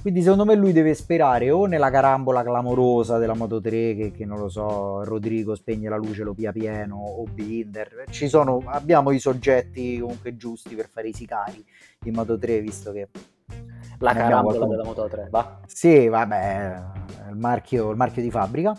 Quindi 0.00 0.22
secondo 0.22 0.44
me 0.44 0.54
lui 0.54 0.72
deve 0.72 0.94
sperare 0.94 1.50
o 1.50 1.66
nella 1.66 1.90
carambola 1.90 2.42
clamorosa 2.42 3.18
della 3.18 3.34
Moto 3.34 3.60
3 3.60 3.94
che, 3.94 4.12
che 4.14 4.24
non 4.24 4.38
lo 4.38 4.48
so, 4.48 5.04
Rodrigo 5.04 5.54
spegne 5.54 5.88
la 5.88 5.96
luce, 5.96 6.22
lo 6.22 6.34
pia 6.34 6.52
pieno 6.52 6.96
o 6.96 7.24
Binder. 7.24 8.04
Ci 8.08 8.28
sono, 8.28 8.62
abbiamo 8.66 9.10
i 9.10 9.18
soggetti 9.18 9.98
comunque 9.98 10.36
giusti 10.36 10.74
per 10.74 10.88
fare 10.88 11.08
i 11.08 11.12
sicari 11.12 11.64
in 12.04 12.14
Moto 12.14 12.38
3 12.38 12.60
visto 12.60 12.92
che 12.92 13.08
la 13.98 14.14
carambola 14.14 14.66
della 14.66 14.84
Moto 14.84 15.06
3, 15.06 15.28
va? 15.30 15.60
Sì, 15.66 16.08
vabbè, 16.08 16.82
il 17.30 17.36
marchio, 17.36 17.90
il 17.90 17.96
marchio 17.96 18.22
di 18.22 18.30
fabbrica. 18.30 18.74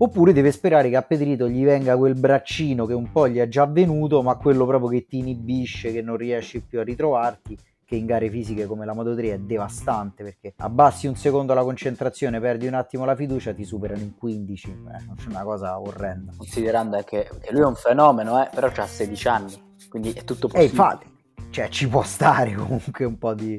Oppure 0.00 0.32
deve 0.32 0.52
sperare 0.52 0.90
che 0.90 0.96
a 0.96 1.02
Pedrito 1.02 1.48
gli 1.48 1.64
venga 1.64 1.96
quel 1.96 2.14
braccino 2.14 2.86
che 2.86 2.94
un 2.94 3.10
po' 3.10 3.28
gli 3.28 3.38
è 3.38 3.48
già 3.48 3.66
venuto, 3.66 4.22
ma 4.22 4.36
quello 4.36 4.64
proprio 4.64 4.90
che 4.90 5.06
ti 5.06 5.18
inibisce, 5.18 5.90
che 5.92 6.02
non 6.02 6.16
riesci 6.16 6.60
più 6.60 6.78
a 6.78 6.84
ritrovarti 6.84 7.58
che 7.88 7.96
in 7.96 8.04
gare 8.04 8.28
fisiche 8.28 8.66
come 8.66 8.84
la 8.84 8.92
Moto 8.92 9.14
3 9.16 9.32
è 9.32 9.38
devastante 9.38 10.22
perché 10.22 10.52
abbassi 10.58 11.06
un 11.06 11.16
secondo 11.16 11.54
la 11.54 11.62
concentrazione, 11.62 12.38
perdi 12.38 12.66
un 12.66 12.74
attimo 12.74 13.06
la 13.06 13.16
fiducia, 13.16 13.54
ti 13.54 13.64
superano 13.64 14.02
in 14.02 14.14
15, 14.14 14.82
è 14.92 15.26
una 15.30 15.42
cosa 15.42 15.80
orrenda. 15.80 16.32
Considerando 16.36 17.02
che, 17.02 17.30
che 17.40 17.50
lui 17.50 17.62
è 17.62 17.64
un 17.64 17.76
fenomeno, 17.76 18.42
eh, 18.42 18.50
però 18.54 18.66
ha 18.66 18.86
16 18.86 19.28
anni, 19.28 19.52
quindi 19.88 20.12
è 20.12 20.22
tutto 20.22 20.48
possibile. 20.48 20.64
E 20.64 20.68
infatti, 20.68 21.06
cioè 21.48 21.68
ci 21.70 21.88
può 21.88 22.02
stare 22.02 22.52
comunque 22.52 23.06
un 23.06 23.16
po' 23.16 23.32
di, 23.32 23.58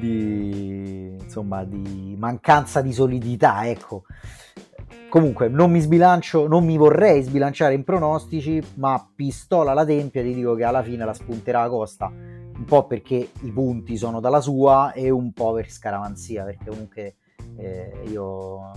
di, 0.00 1.14
insomma, 1.20 1.62
di 1.64 2.16
mancanza 2.18 2.80
di 2.80 2.94
solidità, 2.94 3.68
ecco. 3.68 4.04
Comunque 5.10 5.48
non 5.48 5.70
mi 5.70 5.80
sbilancio, 5.80 6.48
non 6.48 6.64
mi 6.64 6.78
vorrei 6.78 7.20
sbilanciare 7.22 7.74
in 7.74 7.84
pronostici, 7.84 8.62
ma 8.76 9.06
pistola 9.14 9.72
alla 9.72 9.84
tempia 9.84 10.22
ti 10.22 10.32
dico 10.32 10.54
che 10.54 10.64
alla 10.64 10.82
fine 10.82 11.04
la 11.04 11.12
spunterà 11.12 11.64
a 11.64 11.68
Costa 11.68 12.37
po' 12.68 12.86
perché 12.86 13.30
i 13.40 13.50
punti 13.50 13.96
sono 13.96 14.20
dalla 14.20 14.42
sua 14.42 14.92
e 14.92 15.08
un 15.08 15.32
po' 15.32 15.54
per 15.54 15.70
scaramanzia, 15.70 16.44
perché 16.44 16.68
comunque 16.68 17.16
eh, 17.56 18.02
io 18.10 18.72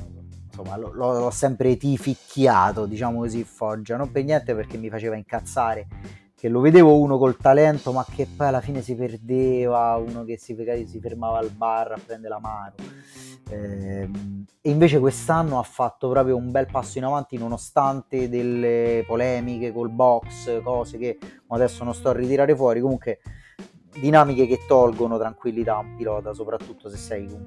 insomma 0.47 0.77
l- 0.77 0.91
l'ho 0.93 1.29
sempre 1.29 1.75
tificchiato, 1.75 2.85
diciamo 2.85 3.19
così, 3.19 3.43
Foggia, 3.43 3.97
non 3.97 4.09
per 4.09 4.23
niente 4.23 4.55
perché 4.55 4.77
mi 4.77 4.89
faceva 4.89 5.15
incazzare 5.15 5.87
che 6.33 6.47
lo 6.47 6.61
vedevo 6.61 6.97
uno 6.97 7.17
col 7.17 7.35
talento 7.35 7.91
ma 7.91 8.03
che 8.09 8.25
poi 8.25 8.47
alla 8.47 8.61
fine 8.61 8.81
si 8.81 8.95
perdeva, 8.95 9.97
uno 9.97 10.23
che 10.23 10.37
si, 10.39 10.55
si 10.87 10.99
fermava 10.99 11.37
al 11.37 11.51
bar 11.51 11.91
a 11.91 11.99
prendere 12.03 12.33
la 12.33 12.39
mano. 12.39 12.75
Eh, 13.49 14.09
e 14.61 14.69
invece 14.69 14.99
quest'anno 14.99 15.59
ha 15.59 15.63
fatto 15.63 16.09
proprio 16.09 16.37
un 16.37 16.49
bel 16.49 16.67
passo 16.71 16.97
in 16.97 17.03
avanti 17.03 17.37
nonostante 17.37 18.29
delle 18.29 19.03
polemiche 19.05 19.73
col 19.73 19.89
box, 19.89 20.61
cose 20.63 20.97
che 20.97 21.17
adesso 21.49 21.83
non 21.83 21.93
sto 21.93 22.09
a 22.09 22.13
ritirare 22.13 22.55
fuori, 22.55 22.79
comunque 22.79 23.19
dinamiche 23.99 24.47
che 24.47 24.59
tolgono 24.67 25.17
tranquillità 25.17 25.75
a 25.75 25.79
un 25.79 25.95
pilota, 25.95 26.33
soprattutto 26.33 26.89
se 26.89 26.97
sei 26.97 27.25
un 27.25 27.45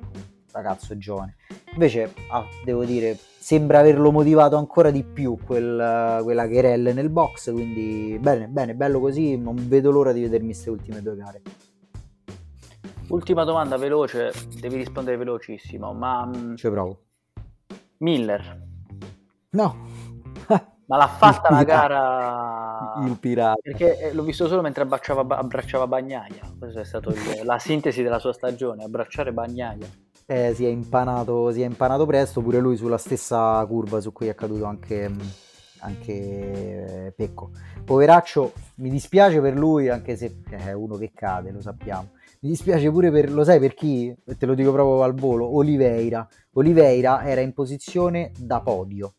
ragazzo 0.53 0.97
giovane. 0.97 1.37
Invece, 1.73 2.13
ah, 2.31 2.45
devo 2.65 2.85
dire, 2.85 3.19
sembra 3.19 3.81
averlo 3.81 4.11
motivato 4.13 4.57
ancora 4.57 4.91
di 4.91 5.03
più 5.03 5.37
quel, 5.45 6.21
quella 6.23 6.47
Cherelle 6.47 6.93
nel 6.93 7.11
box, 7.11 7.53
quindi 7.53 8.19
bene, 8.21 8.47
bene, 8.47 8.75
bello 8.75 9.01
così, 9.01 9.37
non 9.37 9.57
vedo 9.69 9.91
l'ora 9.91 10.13
di 10.13 10.23
vedermi 10.23 10.47
queste 10.53 10.71
ultime 10.71 11.03
due 11.03 11.17
gare. 11.17 11.43
Ultima 13.09 13.45
domanda 13.45 13.77
veloce, 13.77 14.33
devi 14.59 14.77
rispondere 14.77 15.17
velocissimo, 15.17 15.93
ma... 15.93 16.25
Mm, 16.25 16.55
Ci 16.55 16.71
provo. 16.71 17.03
Miller. 17.99 18.63
No. 19.51 19.87
Ma 20.87 20.97
l'ha 20.97 21.09
fatta 21.09 21.51
la 21.51 21.65
gara 21.65 22.95
il 23.07 23.19
pirata 23.19 23.59
perché 23.63 23.99
eh, 23.99 24.13
l'ho 24.13 24.23
visto 24.23 24.47
solo 24.49 24.61
mentre 24.61 24.83
abbracciava, 24.83 25.37
abbracciava 25.37 25.87
Bagnaia. 25.87 26.53
Questa 26.59 26.81
è 26.81 26.85
stata 26.85 27.11
la 27.43 27.59
sintesi 27.59 28.03
della 28.03 28.19
sua 28.19 28.33
stagione: 28.33 28.85
abbracciare 28.85 29.33
Bagnaia. 29.33 29.87
Eh, 30.27 30.55
si, 30.55 30.65
è 30.65 30.69
impanato, 30.69 31.53
si 31.53 31.63
è 31.63 31.67
impanato 31.67 32.07
presto 32.07 32.41
pure 32.41 32.59
lui 32.59 32.77
sulla 32.77 32.97
stessa 32.99 33.65
curva 33.67 34.01
su 34.01 34.13
cui 34.13 34.29
è 34.29 34.35
caduto 34.35 34.65
anche, 34.65 35.11
anche 35.81 36.13
eh, 36.13 37.13
Pecco. 37.13 37.51
Poveraccio, 37.85 38.53
mi 38.77 38.89
dispiace 38.89 39.41
per 39.41 39.55
lui, 39.55 39.91
anche 39.91 40.17
se 40.17 40.41
è 40.49 40.73
uno 40.73 40.97
che 40.97 41.13
cade, 41.15 41.51
lo 41.51 41.61
sappiamo. 41.61 42.13
Mi 42.41 42.51
dispiace 42.51 42.91
pure 42.91 43.11
per, 43.11 43.33
lo 43.33 43.45
sai 43.45 43.59
per 43.59 43.75
chi? 43.75 44.15
Te 44.39 44.47
lo 44.47 44.55
dico 44.55 44.73
proprio 44.73 45.03
al 45.03 45.15
volo, 45.15 45.57
Oliveira. 45.57 46.27
Oliveira 46.53 47.25
era 47.25 47.41
in 47.41 47.53
posizione 47.53 48.33
da 48.39 48.61
podio, 48.61 49.15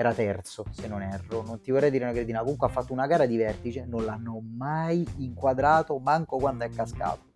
era 0.00 0.14
terzo 0.14 0.64
se 0.70 0.88
non 0.88 1.02
erro, 1.02 1.42
non 1.42 1.60
ti 1.60 1.70
vorrei 1.70 1.90
dire 1.90 2.04
una 2.04 2.14
cretina, 2.14 2.40
comunque 2.40 2.66
ha 2.66 2.70
fatto 2.70 2.94
una 2.94 3.06
gara 3.06 3.26
di 3.26 3.36
vertice, 3.36 3.84
non 3.86 4.06
l'hanno 4.06 4.42
mai 4.56 5.06
inquadrato, 5.18 5.98
manco 5.98 6.38
quando 6.38 6.64
è 6.64 6.70
cascato 6.70 7.28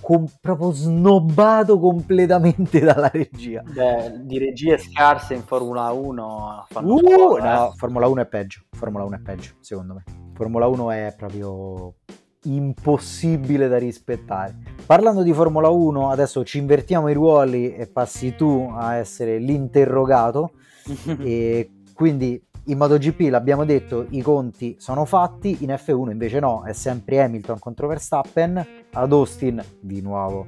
com- 0.00 0.30
proprio 0.40 0.70
snobbato 0.70 1.78
completamente 1.78 2.80
dalla 2.80 3.08
regia. 3.08 3.62
Beh, 3.62 4.24
di 4.24 4.38
regie 4.38 4.78
scarse 4.78 5.34
in 5.34 5.42
Formula 5.42 5.90
1 5.90 6.66
fanno 6.68 6.94
uh, 6.94 7.36
eh. 7.36 7.42
no, 7.42 7.74
Formula 7.76 8.06
1 8.06 8.20
è 8.22 8.26
peggio, 8.26 8.62
Formula 8.70 9.04
1 9.04 9.16
è 9.16 9.18
peggio, 9.18 9.52
secondo 9.60 9.94
me. 9.94 10.04
Formula 10.34 10.66
1 10.68 10.90
è 10.92 11.14
proprio 11.14 11.96
impossibile 12.44 13.68
da 13.68 13.76
rispettare. 13.76 14.56
Parlando 14.86 15.22
di 15.22 15.32
Formula 15.34 15.68
1, 15.68 16.10
adesso 16.10 16.44
ci 16.44 16.58
invertiamo 16.58 17.08
i 17.08 17.12
ruoli 17.12 17.74
e 17.74 17.86
passi 17.88 18.34
tu 18.34 18.70
a 18.72 18.94
essere 18.94 19.36
l'interrogato 19.36 20.52
e 21.20 21.70
quindi 21.94 22.42
in 22.66 22.78
MotoGP 22.78 23.28
l'abbiamo 23.28 23.64
detto, 23.64 24.06
i 24.10 24.22
conti 24.22 24.76
sono 24.78 25.04
fatti, 25.04 25.64
in 25.64 25.70
F1 25.70 26.10
invece 26.10 26.38
no, 26.38 26.62
è 26.62 26.72
sempre 26.72 27.20
Hamilton 27.20 27.58
contro 27.58 27.88
Verstappen, 27.88 28.64
ad 28.92 29.12
Austin 29.12 29.62
di 29.80 30.00
nuovo 30.00 30.46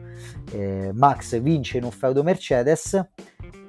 eh, 0.52 0.92
Max 0.94 1.40
vince 1.40 1.78
in 1.78 1.84
un 1.84 1.90
feudo 1.90 2.22
Mercedes, 2.22 3.04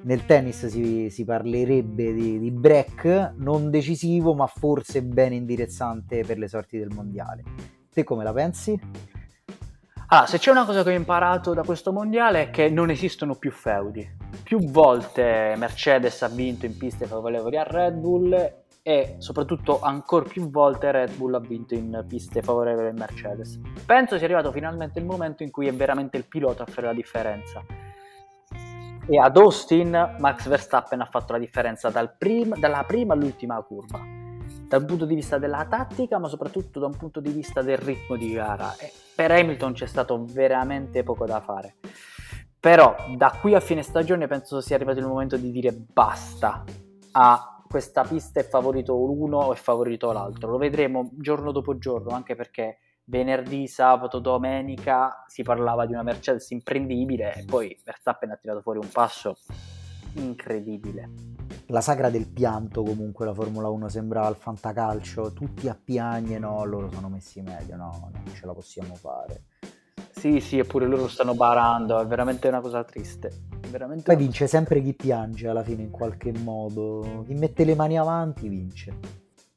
nel 0.02 0.24
tennis 0.26 0.66
si, 0.66 1.10
si 1.10 1.24
parlerebbe 1.24 2.14
di, 2.14 2.38
di, 2.38 2.50
break 2.52 3.32
non 3.38 3.70
decisivo 3.70 4.34
ma 4.34 4.46
forse 4.46 5.02
ben 5.02 5.32
indirizzante 5.32 6.22
per 6.24 6.38
le 6.38 6.46
sorti 6.46 6.78
del 6.78 6.92
mondiale. 6.94 7.42
Te 7.92 8.04
come 8.04 8.22
la 8.22 8.32
pensi? 8.32 8.78
Allora, 10.08 10.26
se 10.28 10.38
c'è 10.38 10.52
una 10.52 10.64
cosa 10.64 10.84
che 10.84 10.90
ho 10.90 10.92
imparato 10.92 11.52
da 11.52 11.62
questo 11.64 11.92
mondiale 11.92 12.42
è 12.42 12.50
che 12.50 12.68
non 12.68 12.90
esistono 12.90 13.34
più 13.34 13.50
feudi. 13.50 14.15
Più 14.42 14.70
volte 14.70 15.54
Mercedes 15.56 16.22
ha 16.22 16.28
vinto 16.28 16.66
in 16.66 16.76
piste 16.76 17.06
favorevoli 17.06 17.56
a 17.56 17.64
Red 17.64 17.94
Bull 17.94 18.54
e 18.82 19.16
soprattutto 19.18 19.80
ancora 19.80 20.28
più 20.28 20.48
volte 20.48 20.92
Red 20.92 21.16
Bull 21.16 21.34
ha 21.34 21.40
vinto 21.40 21.74
in 21.74 22.04
piste 22.06 22.42
favorevoli 22.42 22.88
a 22.88 22.92
Mercedes. 22.92 23.58
Penso 23.84 24.16
sia 24.16 24.26
arrivato 24.26 24.52
finalmente 24.52 25.00
il 25.00 25.04
momento 25.04 25.42
in 25.42 25.50
cui 25.50 25.66
è 25.66 25.72
veramente 25.72 26.16
il 26.16 26.26
pilota 26.28 26.62
a 26.62 26.66
fare 26.66 26.86
la 26.86 26.92
differenza. 26.92 27.64
E 29.08 29.18
ad 29.18 29.36
Austin 29.36 30.16
Max 30.18 30.46
Verstappen 30.46 31.00
ha 31.00 31.06
fatto 31.06 31.32
la 31.32 31.38
differenza 31.38 31.90
dal 31.90 32.16
prim- 32.16 32.58
dalla 32.58 32.84
prima 32.84 33.14
all'ultima 33.14 33.60
curva 33.62 34.16
dal 34.68 34.84
punto 34.84 35.04
di 35.04 35.14
vista 35.14 35.38
della 35.38 35.64
tattica, 35.66 36.18
ma 36.18 36.28
soprattutto 36.28 36.80
da 36.80 36.86
un 36.86 36.96
punto 36.96 37.20
di 37.20 37.30
vista 37.30 37.62
del 37.62 37.78
ritmo 37.78 38.16
di 38.16 38.32
gara. 38.32 38.74
E 38.78 38.92
per 39.14 39.30
Hamilton 39.30 39.72
c'è 39.72 39.86
stato 39.86 40.24
veramente 40.24 41.02
poco 41.02 41.24
da 41.24 41.40
fare. 41.40 41.76
Però 42.66 42.96
da 43.16 43.30
qui 43.40 43.54
a 43.54 43.60
fine 43.60 43.84
stagione 43.84 44.26
penso 44.26 44.60
sia 44.60 44.74
arrivato 44.74 44.98
il 44.98 45.06
momento 45.06 45.36
di 45.36 45.52
dire 45.52 45.70
basta 45.70 46.64
a 47.12 47.62
questa 47.64 48.02
pista 48.02 48.40
è 48.40 48.42
favorito 48.42 48.92
l'uno 48.92 49.38
o 49.38 49.52
è 49.52 49.56
favorito 49.56 50.10
l'altro. 50.10 50.50
Lo 50.50 50.58
vedremo 50.58 51.10
giorno 51.12 51.52
dopo 51.52 51.78
giorno, 51.78 52.10
anche 52.10 52.34
perché 52.34 52.78
venerdì, 53.04 53.68
sabato, 53.68 54.18
domenica 54.18 55.22
si 55.28 55.44
parlava 55.44 55.86
di 55.86 55.92
una 55.92 56.02
Mercedes 56.02 56.50
imprendibile 56.50 57.34
e 57.34 57.44
poi 57.44 57.80
Verstappen 57.84 58.32
ha 58.32 58.36
tirato 58.36 58.62
fuori 58.62 58.80
un 58.80 58.88
passo 58.90 59.36
incredibile 60.14 61.36
la 61.66 61.80
sagra 61.80 62.10
del 62.10 62.28
pianto 62.28 62.82
comunque 62.82 63.26
la 63.26 63.34
Formula 63.34 63.68
1 63.68 63.88
sembra 63.88 64.24
al 64.24 64.36
fantacalcio, 64.36 65.32
tutti 65.32 65.68
a 65.68 65.74
piagne, 65.74 66.38
no, 66.38 66.64
loro 66.64 66.90
sono 66.90 67.08
messi 67.08 67.40
meglio, 67.40 67.76
no, 67.76 68.10
non 68.12 68.34
ce 68.34 68.46
la 68.46 68.52
possiamo 68.52 68.94
fare. 68.94 69.46
Sì, 70.18 70.40
sì, 70.40 70.58
eppure 70.58 70.86
loro 70.86 71.08
stanno 71.08 71.34
barando, 71.34 72.00
è 72.00 72.06
veramente 72.06 72.48
una 72.48 72.60
cosa 72.60 72.82
triste. 72.84 73.30
Veramente 73.68 74.04
Poi 74.04 74.16
vince 74.16 74.44
cosa... 74.44 74.56
sempre 74.56 74.80
chi 74.80 74.94
piange 74.94 75.46
alla 75.46 75.62
fine 75.62 75.82
in 75.82 75.90
qualche 75.90 76.32
modo, 76.32 77.22
chi 77.26 77.34
mette 77.34 77.64
le 77.64 77.74
mani 77.74 77.98
avanti 77.98 78.48
vince. 78.48 78.98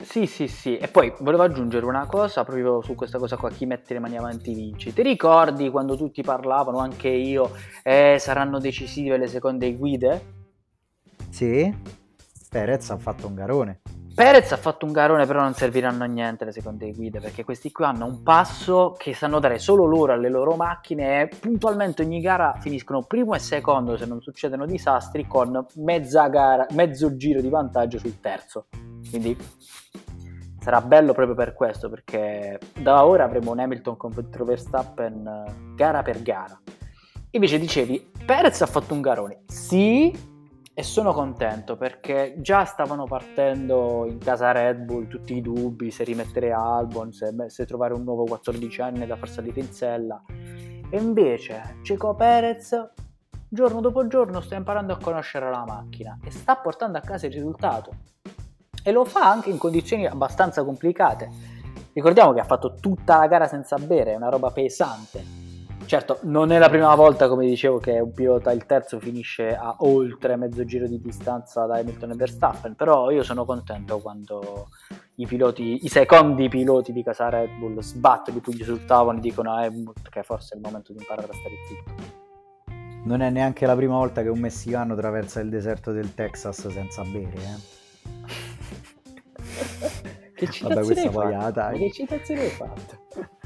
Sì, 0.03 0.25
sì, 0.25 0.47
sì, 0.47 0.77
e 0.77 0.89
poi 0.89 1.13
volevo 1.19 1.43
aggiungere 1.43 1.85
una 1.85 2.05
cosa 2.07 2.43
proprio 2.43 2.81
su 2.81 2.93
questa 2.93 3.17
cosa 3.17 3.37
qua, 3.37 3.49
chi 3.49 3.65
mette 3.65 3.93
le 3.93 3.99
mani 3.99 4.17
avanti 4.17 4.53
vince. 4.53 4.91
Ti 4.93 5.01
ricordi 5.01 5.69
quando 5.69 5.95
tutti 5.95 6.21
parlavano, 6.23 6.79
anche 6.79 7.07
io, 7.07 7.51
eh, 7.81 8.17
saranno 8.19 8.59
decisive 8.59 9.17
le 9.17 9.27
seconde 9.27 9.73
guide? 9.75 10.33
Sì. 11.29 11.73
Perez 12.49 12.89
ha 12.89 12.97
fatto 12.97 13.27
un 13.27 13.35
garone. 13.35 13.81
Perez 14.15 14.51
ha 14.51 14.57
fatto 14.57 14.85
un 14.85 14.91
garone, 14.91 15.25
però 15.25 15.39
non 15.41 15.53
serviranno 15.53 16.03
a 16.03 16.07
niente 16.07 16.43
le 16.43 16.51
seconde 16.51 16.91
guide 16.91 17.19
perché 17.21 17.45
questi 17.45 17.71
qui 17.71 17.85
hanno 17.85 18.05
un 18.05 18.23
passo 18.23 18.95
che 18.97 19.13
sanno 19.13 19.39
dare 19.39 19.59
solo 19.59 19.85
loro 19.85 20.13
alle 20.13 20.29
loro 20.29 20.55
macchine 20.55 21.21
e 21.21 21.27
puntualmente 21.27 22.01
ogni 22.01 22.19
gara 22.19 22.55
finiscono 22.59 23.03
primo 23.03 23.35
e 23.35 23.39
secondo 23.39 23.95
se 23.95 24.05
non 24.05 24.19
succedono 24.19 24.65
disastri 24.65 25.25
con 25.27 25.65
gara, 26.29 26.65
mezzo 26.71 27.15
giro 27.15 27.39
di 27.39 27.49
vantaggio 27.49 27.99
sul 27.99 28.19
terzo. 28.19 28.65
Quindi 29.09 29.37
sarà 30.59 30.81
bello 30.81 31.13
proprio 31.13 31.35
per 31.35 31.53
questo 31.53 31.87
perché 31.87 32.59
da 32.77 33.05
ora 33.05 33.23
avremo 33.23 33.51
un 33.51 33.59
Hamilton 33.59 33.95
contro 33.95 34.43
Verstappen 34.43 35.25
eh, 35.25 35.75
gara 35.75 36.01
per 36.01 36.21
gara. 36.23 36.59
Invece 37.31 37.59
dicevi, 37.59 38.11
Perez 38.25 38.59
ha 38.61 38.65
fatto 38.65 38.93
un 38.95 39.01
garone. 39.01 39.43
Sì, 39.45 40.11
e 40.79 40.83
sono 40.83 41.11
contento 41.11 41.75
perché 41.75 42.35
già 42.37 42.63
stavano 42.63 43.03
partendo 43.03 44.05
in 44.07 44.17
casa 44.17 44.53
Red 44.53 44.77
Bull 44.77 45.09
tutti 45.09 45.35
i 45.35 45.41
dubbi 45.41 45.91
se 45.91 46.05
rimettere 46.05 46.53
Albon, 46.53 47.11
se, 47.11 47.33
se 47.47 47.65
trovare 47.65 47.93
un 47.93 48.03
nuovo 48.05 48.23
14enne 48.23 49.05
da 49.05 49.17
far 49.17 49.27
salire 49.27 49.59
in 49.59 49.73
sella. 49.73 50.23
E 50.89 50.97
invece 50.97 51.79
Ceco 51.81 52.15
Perez 52.15 52.91
giorno 53.49 53.81
dopo 53.81 54.07
giorno 54.07 54.39
sta 54.39 54.55
imparando 54.55 54.93
a 54.93 54.97
conoscere 54.97 55.49
la 55.49 55.65
macchina 55.67 56.17
e 56.23 56.31
sta 56.31 56.55
portando 56.55 56.97
a 56.97 57.01
casa 57.01 57.25
il 57.25 57.33
risultato. 57.33 57.91
E 58.81 58.91
lo 58.93 59.03
fa 59.03 59.29
anche 59.29 59.49
in 59.49 59.57
condizioni 59.57 60.07
abbastanza 60.07 60.63
complicate. 60.63 61.29
Ricordiamo 61.91 62.31
che 62.31 62.39
ha 62.39 62.45
fatto 62.45 62.75
tutta 62.75 63.17
la 63.17 63.27
gara 63.27 63.47
senza 63.47 63.75
bere, 63.75 64.13
è 64.13 64.15
una 64.15 64.29
roba 64.29 64.49
pesante 64.49 65.38
Certo, 65.89 66.19
non 66.21 66.51
è 66.51 66.59
la 66.59 66.69
prima 66.69 66.93
volta, 66.93 67.27
come 67.27 67.47
dicevo, 67.47 67.79
che 67.79 67.99
un 67.99 68.11
pilota 68.11 68.51
il 68.51 68.67
terzo 68.67 68.99
finisce 68.99 69.55
a 69.55 69.75
oltre 69.79 70.35
mezzo 70.35 70.63
giro 70.63 70.85
di 70.85 71.01
distanza 71.01 71.65
da 71.65 71.79
Hamilton 71.79 72.11
e 72.11 72.15
Verstappen, 72.15 72.75
però 72.75 73.09
io 73.09 73.23
sono 73.23 73.43
contento 73.43 73.97
quando 73.97 74.69
i 75.15 75.25
piloti, 75.25 75.83
i 75.83 75.87
secondi 75.87 76.47
piloti 76.47 76.93
di 76.93 77.01
casa 77.01 77.29
Red 77.29 77.57
Bull 77.57 77.79
sbattono 77.79 78.37
i 78.37 78.39
pugni 78.39 78.61
sul 78.61 78.85
tavolo 78.85 79.17
e 79.17 79.21
dicono 79.21 79.51
a 79.51 79.63
Helmut 79.63 80.09
che 80.09 80.21
forse 80.21 80.53
è 80.53 80.57
il 80.57 80.61
momento 80.61 80.93
di 80.93 80.99
imparare 80.99 81.27
a 81.27 81.33
stare 81.33 81.55
zitto. 81.65 81.93
Non 83.05 83.21
è 83.21 83.31
neanche 83.31 83.65
la 83.65 83.75
prima 83.75 83.95
volta 83.95 84.21
che 84.21 84.29
un 84.29 84.37
messicano 84.37 84.93
attraversa 84.93 85.39
il 85.39 85.49
deserto 85.49 85.91
del 85.91 86.13
Texas 86.13 86.67
senza 86.67 87.01
bere, 87.01 87.33
eh. 87.33 87.77
che 90.35 90.51
citazione 90.51 91.01
hai 91.01 91.09
fatto? 91.09 91.77
Che 91.77 91.91
citazione 91.91 92.41
hai 92.41 92.49
fatto? 92.49 93.37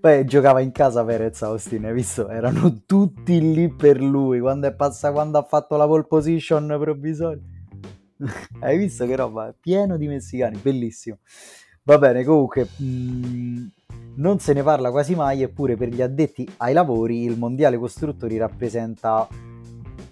Poi 0.00 0.24
giocava 0.24 0.60
in 0.60 0.72
casa 0.72 1.04
Perez 1.04 1.42
Austin, 1.42 1.84
hai 1.86 1.92
visto? 1.92 2.28
Erano 2.28 2.82
tutti 2.86 3.40
lì 3.40 3.68
per 3.68 4.00
lui 4.00 4.40
quando, 4.40 4.66
è 4.66 4.74
passa, 4.74 5.12
quando 5.12 5.38
ha 5.38 5.42
fatto 5.42 5.76
la 5.76 5.86
pole 5.86 6.04
position 6.04 6.76
provvisoria. 6.80 7.42
hai 8.60 8.78
visto 8.78 9.06
che 9.06 9.16
roba? 9.16 9.54
Pieno 9.58 9.96
di 9.96 10.06
messicani, 10.06 10.58
bellissimo. 10.58 11.18
Va 11.82 11.98
bene, 11.98 12.24
comunque 12.24 12.68
mh, 12.76 12.84
mm, 12.84 13.66
non 14.16 14.38
se 14.40 14.52
ne 14.52 14.62
parla 14.62 14.90
quasi 14.90 15.14
mai, 15.14 15.42
eppure 15.42 15.76
per 15.76 15.88
gli 15.88 16.02
addetti 16.02 16.48
ai 16.58 16.72
lavori 16.72 17.22
il 17.22 17.38
mondiale 17.38 17.78
costruttori 17.78 18.36
rappresenta 18.36 19.26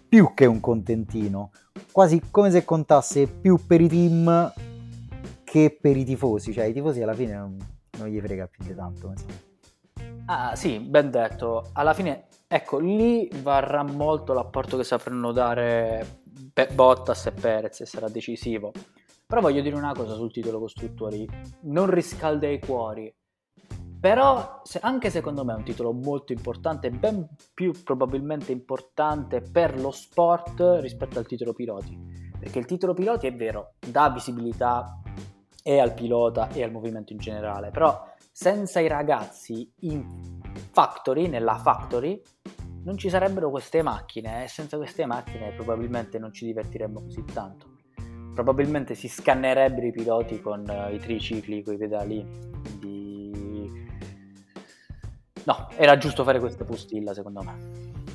più 0.08 0.32
che 0.34 0.46
un 0.46 0.60
contentino, 0.60 1.50
quasi 1.92 2.22
come 2.30 2.50
se 2.50 2.64
contasse 2.64 3.26
più 3.26 3.58
per 3.66 3.80
i 3.80 3.88
team 3.88 4.52
che 5.44 5.76
per 5.78 5.96
i 5.96 6.04
tifosi, 6.04 6.52
cioè 6.52 6.64
i 6.64 6.72
tifosi 6.72 7.02
alla 7.02 7.14
fine 7.14 7.34
non, 7.34 7.56
non 7.98 8.08
gli 8.08 8.20
frega 8.20 8.46
più 8.46 8.64
di 8.64 8.74
tanto. 8.74 9.10
Insomma. 9.10 9.45
Ah, 10.28 10.56
sì, 10.56 10.80
ben 10.80 11.10
detto. 11.10 11.70
Alla 11.72 11.94
fine, 11.94 12.26
ecco, 12.48 12.78
lì 12.78 13.30
varrà 13.42 13.84
molto 13.84 14.32
l'apporto 14.32 14.76
che 14.76 14.82
sapranno 14.82 15.30
dare 15.30 16.22
Bottas 16.74 17.26
e 17.26 17.32
Perez 17.32 17.80
e 17.80 17.86
sarà 17.86 18.08
decisivo. 18.08 18.72
Però 19.24 19.40
voglio 19.40 19.62
dire 19.62 19.76
una 19.76 19.92
cosa 19.92 20.14
sul 20.14 20.32
titolo 20.32 20.58
costruttori, 20.58 21.28
non 21.62 21.88
riscalda 21.88 22.48
i 22.48 22.58
cuori. 22.58 23.12
Però 24.00 24.62
se, 24.64 24.80
anche 24.82 25.10
secondo 25.10 25.44
me 25.44 25.52
è 25.52 25.56
un 25.56 25.64
titolo 25.64 25.92
molto 25.92 26.32
importante, 26.32 26.90
ben 26.90 27.28
più 27.54 27.72
probabilmente 27.84 28.50
importante 28.50 29.40
per 29.40 29.80
lo 29.80 29.92
sport 29.92 30.78
rispetto 30.80 31.20
al 31.20 31.26
titolo 31.26 31.52
piloti. 31.52 31.96
Perché 32.36 32.58
il 32.58 32.66
titolo 32.66 32.94
piloti 32.94 33.28
è 33.28 33.34
vero, 33.34 33.74
dà 33.78 34.10
visibilità 34.10 35.00
e 35.62 35.78
al 35.78 35.94
pilota 35.94 36.48
e 36.50 36.64
al 36.64 36.72
movimento 36.72 37.12
in 37.12 37.18
generale, 37.18 37.70
però 37.70 38.14
senza 38.38 38.80
i 38.80 38.86
ragazzi 38.86 39.72
in 39.80 40.40
factory, 40.70 41.26
nella 41.26 41.56
factory, 41.56 42.20
non 42.82 42.98
ci 42.98 43.08
sarebbero 43.08 43.48
queste 43.48 43.80
macchine 43.80 44.44
e 44.44 44.48
senza 44.48 44.76
queste 44.76 45.06
macchine 45.06 45.52
probabilmente 45.52 46.18
non 46.18 46.34
ci 46.34 46.44
divertiremmo 46.44 47.00
così 47.00 47.24
tanto. 47.32 47.78
probabilmente 48.34 48.94
si 48.94 49.08
scannerebbero 49.08 49.86
i 49.86 49.90
piloti 49.90 50.42
con 50.42 50.68
uh, 50.68 50.92
i 50.92 50.98
tricicli, 50.98 51.62
con 51.62 51.72
i 51.72 51.76
pedali. 51.78 52.28
Quindi... 52.60 53.72
No, 55.44 55.68
era 55.76 55.96
giusto 55.96 56.22
fare 56.22 56.38
questa 56.38 56.64
postilla 56.64 57.14
secondo 57.14 57.42
me. 57.42 57.56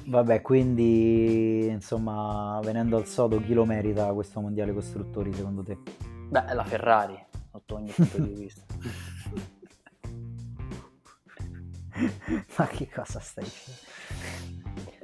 Vabbè, 0.05 0.43
quindi 0.43 1.65
insomma, 1.65 2.60
venendo 2.63 2.95
al 2.95 3.07
sodo, 3.07 3.41
chi 3.41 3.55
lo 3.55 3.65
merita 3.65 4.13
questo 4.13 4.39
mondiale 4.39 4.71
costruttori 4.71 5.34
secondo 5.34 5.63
te? 5.63 5.79
Beh, 6.29 6.53
la 6.53 6.63
Ferrari, 6.63 7.17
sotto 7.51 7.73
ogni 7.73 7.89
punto 7.89 8.21
di 8.21 8.34
vista. 8.38 8.63
Ma 12.58 12.68
che 12.68 12.90
cosa 12.90 13.20
stai 13.20 13.44
dicendo? 13.44 13.80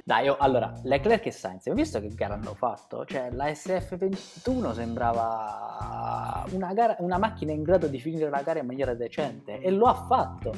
Dai, 0.08 0.24
io, 0.24 0.38
allora, 0.38 0.72
Leclerc 0.84 1.26
e 1.26 1.30
Sainz, 1.30 1.66
hai 1.66 1.74
visto 1.74 2.00
che 2.00 2.08
gara 2.14 2.32
hanno 2.32 2.54
fatto? 2.54 3.04
Cioè, 3.04 3.30
la 3.32 3.44
SF21 3.48 4.72
sembrava 4.72 6.46
una, 6.52 6.72
gara, 6.72 6.96
una 7.00 7.18
macchina 7.18 7.52
in 7.52 7.62
grado 7.62 7.88
di 7.88 8.00
finire 8.00 8.30
la 8.30 8.40
gara 8.40 8.60
in 8.60 8.66
maniera 8.66 8.94
decente 8.94 9.60
e 9.60 9.70
lo 9.70 9.84
ha 9.84 10.06
fatto. 10.06 10.54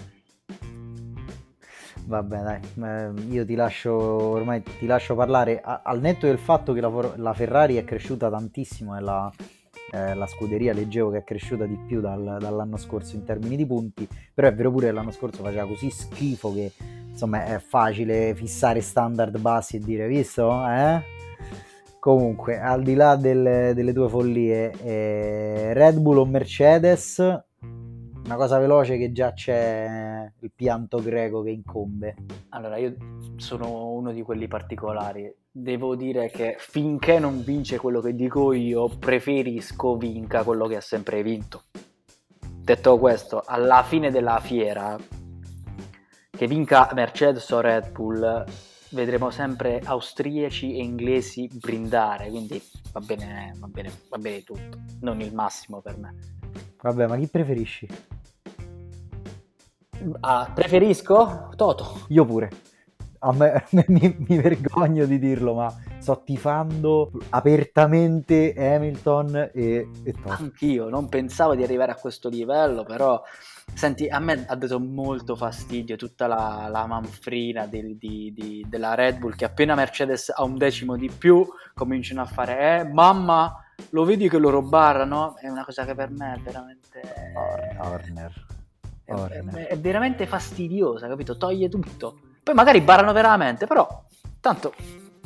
Vabbè, 2.04 2.42
dai, 2.42 3.28
io 3.28 3.44
ti 3.44 3.56
lascio 3.56 3.92
ormai 3.92 4.62
ti 4.62 4.86
lascio 4.86 5.16
parlare 5.16 5.60
al 5.60 6.00
netto 6.00 6.26
del 6.26 6.38
fatto 6.38 6.72
che 6.72 6.80
la, 6.80 7.12
la 7.16 7.34
Ferrari 7.34 7.74
è 7.76 7.84
cresciuta 7.84 8.30
tantissimo 8.30 8.96
e 8.96 9.00
la, 9.00 9.32
eh, 9.90 10.14
la 10.14 10.26
scuderia 10.26 10.72
leggevo 10.72 11.10
che 11.10 11.18
è 11.18 11.24
cresciuta 11.24 11.66
di 11.66 11.78
più 11.86 12.00
dal, 12.00 12.36
dall'anno 12.40 12.76
scorso 12.76 13.16
in 13.16 13.24
termini 13.24 13.56
di 13.56 13.66
punti, 13.66 14.08
però 14.32 14.48
è 14.48 14.54
vero 14.54 14.70
pure 14.70 14.86
che 14.86 14.92
l'anno 14.92 15.10
scorso 15.10 15.42
faceva 15.42 15.66
così 15.66 15.90
schifo 15.90 16.52
che 16.52 16.72
insomma 17.08 17.44
è 17.44 17.58
facile 17.58 18.34
fissare 18.34 18.80
standard 18.80 19.38
bassi 19.38 19.76
e 19.76 19.80
dire 19.80 20.06
visto? 20.06 20.50
Eh? 20.66 21.02
Comunque, 21.98 22.58
al 22.58 22.82
di 22.82 22.94
là 22.94 23.14
del, 23.16 23.74
delle 23.74 23.92
tue 23.92 24.08
follie, 24.08 24.72
eh, 24.82 25.74
Red 25.74 25.98
Bull 25.98 26.16
o 26.16 26.24
Mercedes, 26.24 27.42
una 28.30 28.38
cosa 28.38 28.58
veloce 28.58 28.96
che 28.96 29.10
già 29.10 29.32
c'è 29.32 30.30
il 30.38 30.52
pianto 30.54 31.02
greco 31.02 31.42
che 31.42 31.50
incombe. 31.50 32.14
Allora, 32.50 32.76
io 32.76 32.94
sono 33.36 33.88
uno 33.88 34.12
di 34.12 34.22
quelli 34.22 34.46
particolari. 34.46 35.34
Devo 35.50 35.96
dire 35.96 36.30
che 36.30 36.54
finché 36.56 37.18
non 37.18 37.42
vince 37.42 37.78
quello 37.78 38.00
che 38.00 38.14
dico 38.14 38.52
io, 38.52 38.88
preferisco 38.88 39.96
vinca 39.96 40.44
quello 40.44 40.68
che 40.68 40.76
ha 40.76 40.80
sempre 40.80 41.24
vinto. 41.24 41.64
Detto 42.40 42.98
questo, 42.98 43.42
alla 43.44 43.82
fine 43.82 44.12
della 44.12 44.38
fiera 44.38 44.96
che 46.30 46.46
vinca 46.46 46.88
Mercedes 46.94 47.50
o 47.50 47.60
Red 47.60 47.90
Bull, 47.90 48.44
vedremo 48.90 49.30
sempre 49.30 49.80
austriaci 49.84 50.76
e 50.76 50.84
inglesi 50.84 51.50
brindare, 51.52 52.30
quindi 52.30 52.62
va 52.92 53.00
bene, 53.00 53.54
va 53.58 53.66
bene, 53.66 53.90
va 54.08 54.18
bene 54.18 54.44
tutto, 54.44 54.78
non 55.00 55.20
il 55.20 55.34
massimo 55.34 55.80
per 55.80 55.98
me. 55.98 56.14
Vabbè, 56.80 57.08
ma 57.08 57.16
chi 57.16 57.26
preferisci? 57.26 57.88
Ah, 60.20 60.50
preferisco 60.54 61.50
Toto. 61.56 62.04
Io 62.08 62.24
pure. 62.24 62.50
A 63.22 63.34
me, 63.34 63.66
mi, 63.70 64.16
mi, 64.26 64.40
vergogno 64.40 65.04
di 65.04 65.18
dirlo, 65.18 65.52
ma 65.52 65.70
sto 65.98 66.22
tifando 66.24 67.10
apertamente 67.28 68.54
Hamilton 68.56 69.50
e, 69.52 69.90
e 70.04 70.12
Toto. 70.12 70.42
Anch'io, 70.42 70.88
non 70.88 71.10
pensavo 71.10 71.54
di 71.54 71.62
arrivare 71.62 71.92
a 71.92 71.96
questo 71.96 72.30
livello, 72.30 72.82
però 72.82 73.22
Senti, 73.74 74.08
a 74.08 74.18
me 74.18 74.44
ha 74.46 74.56
dato 74.56 74.78
molto 74.78 75.36
fastidio 75.36 75.96
tutta 75.96 76.26
la, 76.26 76.68
la 76.70 76.86
manfrina 76.86 77.66
del, 77.66 77.96
di, 77.96 78.32
di, 78.34 78.66
della 78.68 78.94
Red 78.94 79.18
Bull 79.18 79.34
che 79.34 79.46
appena 79.46 79.74
Mercedes 79.74 80.30
ha 80.34 80.42
un 80.42 80.58
decimo 80.58 80.96
di 80.96 81.10
più 81.10 81.46
cominciano 81.72 82.20
a 82.20 82.26
fare, 82.26 82.80
eh, 82.80 82.84
mamma, 82.84 83.54
lo 83.90 84.04
vedi 84.04 84.28
che 84.28 84.38
loro 84.38 84.60
barrano? 84.60 85.36
È 85.36 85.48
una 85.48 85.64
cosa 85.64 85.84
che 85.86 85.94
per 85.94 86.10
me 86.10 86.34
è 86.34 86.40
veramente... 86.40 87.00
Horner. 87.78 88.58
È, 89.14 89.44
è, 89.44 89.66
è 89.68 89.78
veramente 89.78 90.26
fastidiosa, 90.26 91.08
capito? 91.08 91.36
Toglie 91.36 91.68
tutto. 91.68 92.18
Poi 92.42 92.54
magari 92.54 92.80
barrano 92.80 93.12
veramente, 93.12 93.66
però 93.66 94.04
tanto 94.40 94.72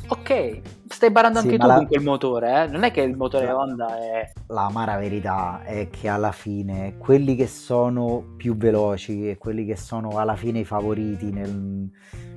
Ok, 0.07 0.61
stai 0.87 1.09
barando 1.09 1.39
sì, 1.39 1.45
anche 1.45 1.57
tu 1.57 1.65
la... 1.65 1.75
con 1.75 1.87
quel 1.87 2.03
motore, 2.03 2.63
eh? 2.63 2.67
Non 2.67 2.83
è 2.83 2.91
che 2.91 3.01
il 3.01 3.17
motore 3.17 3.49
Honda 3.49 3.97
è... 3.97 4.31
La 4.47 4.65
amara 4.65 4.97
verità 4.97 5.63
è 5.63 5.89
che 5.89 6.07
alla 6.07 6.31
fine 6.31 6.97
quelli 6.99 7.35
che 7.35 7.47
sono 7.47 8.33
più 8.37 8.55
veloci 8.55 9.29
e 9.29 9.37
quelli 9.37 9.65
che 9.65 9.75
sono 9.75 10.19
alla 10.19 10.35
fine 10.35 10.59
i 10.59 10.65
favoriti 10.65 11.31
nel, 11.31 11.89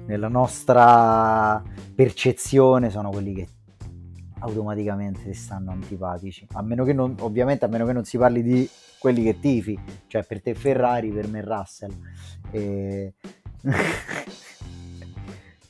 nella 0.07 0.29
nostra 0.29 1.63
percezione 1.95 2.89
sono 2.89 3.11
quelli 3.11 3.35
che 3.35 3.49
automaticamente 4.41 5.23
ti 5.25 5.35
stanno 5.35 5.71
antipatici. 5.71 6.47
A 6.53 6.63
meno 6.63 6.85
che 6.85 6.93
non, 6.93 7.15
ovviamente 7.21 7.65
a 7.65 7.69
meno 7.69 7.87
che 7.87 7.93
non 7.93 8.05
si 8.05 8.19
parli 8.19 8.43
di 8.43 8.69
quelli 8.99 9.23
che 9.23 9.39
tifi, 9.39 9.79
cioè 10.07 10.25
per 10.25 10.43
te 10.43 10.55
Ferrari, 10.55 11.11
per 11.11 11.29
me 11.29 11.43
Russell. 11.43 11.93
E... 12.51 13.15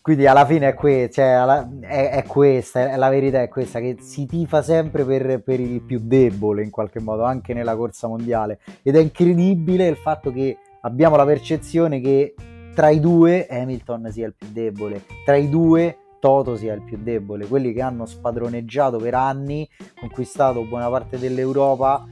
Quindi 0.00 0.26
alla 0.26 0.46
fine 0.46 0.68
è, 0.68 0.74
que- 0.74 1.10
cioè, 1.10 1.26
alla- 1.26 1.68
è-, 1.80 2.10
è 2.10 2.24
questa, 2.24 2.92
è 2.92 2.96
la 2.96 3.10
verità 3.10 3.42
è 3.42 3.48
questa, 3.48 3.78
che 3.78 3.98
si 4.00 4.24
tifa 4.24 4.62
sempre 4.62 5.04
per, 5.04 5.42
per, 5.42 5.60
il 5.60 5.82
più 5.82 6.00
debole 6.02 6.62
in 6.62 6.70
qualche 6.70 6.98
modo, 6.98 7.24
anche 7.24 7.52
nella 7.52 7.76
corsa 7.76 8.08
mondiale. 8.08 8.58
Ed 8.82 8.96
è 8.96 9.00
incredibile 9.00 9.86
il 9.86 9.96
fatto 9.96 10.32
che 10.32 10.56
abbiamo 10.80 11.16
la 11.16 11.26
percezione 11.26 12.00
che 12.00 12.34
tra 12.74 12.88
i 12.88 13.00
due 13.00 13.46
Hamilton 13.50 14.10
sia 14.10 14.26
il 14.26 14.34
più 14.34 14.46
debole, 14.50 15.02
tra 15.26 15.36
i 15.36 15.50
due 15.50 15.98
Toto 16.20 16.56
sia 16.56 16.74
il 16.74 16.82
più 16.82 16.98
debole, 17.00 17.46
quelli 17.46 17.72
che 17.72 17.82
hanno 17.82 18.06
spadroneggiato 18.06 18.98
per 18.98 19.14
anni, 19.14 19.68
conquistato 19.98 20.64
buona 20.64 20.88
parte 20.88 21.18
dell'Europa, 21.18 22.04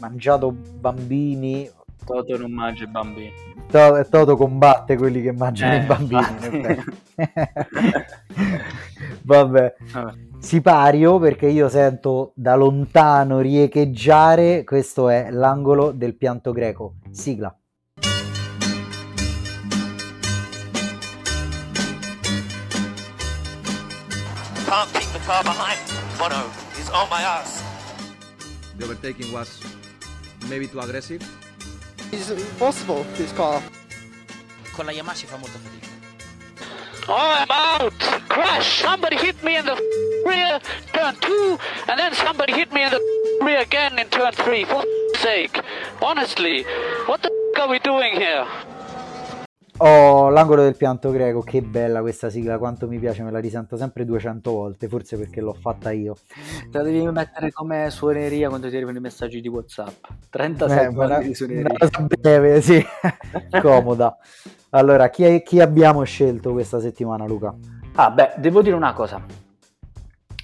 mangiato 0.00 0.52
bambini. 0.52 1.70
Toto 2.04 2.36
non 2.36 2.52
mangia 2.52 2.84
i 2.84 2.88
bambini. 2.88 3.32
Toto, 3.70 4.06
Toto 4.08 4.36
combatte 4.36 4.96
quelli 4.96 5.22
che 5.22 5.32
mangiano 5.32 5.74
eh, 5.74 5.78
i 5.78 5.86
bambini. 5.86 6.84
Vabbè. 9.22 9.74
Sipario 10.38 11.18
perché 11.18 11.46
io 11.46 11.70
sento 11.70 12.32
da 12.34 12.54
lontano 12.54 13.40
riecheggiare, 13.40 14.64
questo 14.64 15.08
è 15.08 15.30
l'angolo 15.30 15.92
del 15.92 16.16
pianto 16.16 16.52
greco. 16.52 16.96
Sigla. 17.10 17.56
Can't 25.26 25.44
the 25.44 25.50
car 25.50 25.54
behind. 25.54 25.80
Bono 26.18 26.50
is 26.78 26.90
on 26.90 27.08
my 27.08 27.22
ass. 27.22 27.62
The 28.76 28.84
overtaking 28.84 29.32
was 29.32 29.60
maybe 30.48 30.66
too 30.66 30.80
aggressive. 30.80 31.22
It's 32.12 32.30
impossible, 32.30 33.04
this 33.16 33.32
car. 33.32 33.62
Con 34.74 34.86
la 34.86 34.92
Yamaha 34.92 35.14
si 35.14 35.26
fa 35.26 35.36
molta 35.36 35.58
fatica. 35.58 35.88
Oh, 37.08 37.14
I'm 37.16 37.50
out! 37.50 38.28
Crash! 38.28 38.82
Somebody 38.82 39.16
hit 39.16 39.42
me 39.42 39.56
in 39.56 39.64
the 39.66 39.76
rear, 40.26 40.60
turn 40.92 41.16
two, 41.20 41.58
and 41.88 41.98
then 41.98 42.12
somebody 42.14 42.52
hit 42.52 42.72
me 42.72 42.82
in 42.82 42.90
the 42.90 43.00
rear 43.42 43.60
again 43.60 43.98
in 43.98 44.08
turn 44.08 44.32
three. 44.32 44.64
For 44.64 44.84
sake, 45.16 45.60
honestly, 46.02 46.64
what 47.06 47.22
the 47.22 47.30
are 47.60 47.68
we 47.68 47.78
doing 47.78 48.16
here? 48.16 48.46
Oh, 49.78 50.28
l'angolo 50.28 50.62
del 50.62 50.76
pianto 50.76 51.10
greco, 51.10 51.40
che 51.40 51.60
bella 51.60 52.00
questa 52.00 52.30
sigla, 52.30 52.58
quanto 52.58 52.86
mi 52.86 52.98
piace, 53.00 53.24
me 53.24 53.32
la 53.32 53.40
risento 53.40 53.76
sempre 53.76 54.04
200 54.04 54.52
volte, 54.52 54.86
forse 54.86 55.16
perché 55.16 55.40
l'ho 55.40 55.52
fatta 55.52 55.90
io. 55.90 56.16
Te 56.70 56.78
la 56.78 56.84
devi 56.84 57.04
mettere 57.10 57.50
come 57.50 57.90
suoneria 57.90 58.48
quando 58.48 58.68
ti 58.68 58.76
arrivano 58.76 58.98
i 58.98 59.00
messaggi 59.00 59.40
di 59.40 59.48
WhatsApp. 59.48 60.04
30 60.30 60.64
eh, 60.64 60.68
secondi 60.68 61.26
di 61.26 61.34
suoneria. 61.34 61.62
Una 61.62 61.76
cosa 61.76 62.06
breve, 62.06 62.60
sì, 62.62 62.84
comoda. 63.60 64.16
Allora, 64.70 65.08
chi, 65.08 65.24
è, 65.24 65.42
chi 65.42 65.60
abbiamo 65.60 66.04
scelto 66.04 66.52
questa 66.52 66.78
settimana, 66.78 67.26
Luca? 67.26 67.52
Ah, 67.96 68.10
beh, 68.12 68.34
devo 68.36 68.62
dire 68.62 68.76
una 68.76 68.92
cosa, 68.92 69.24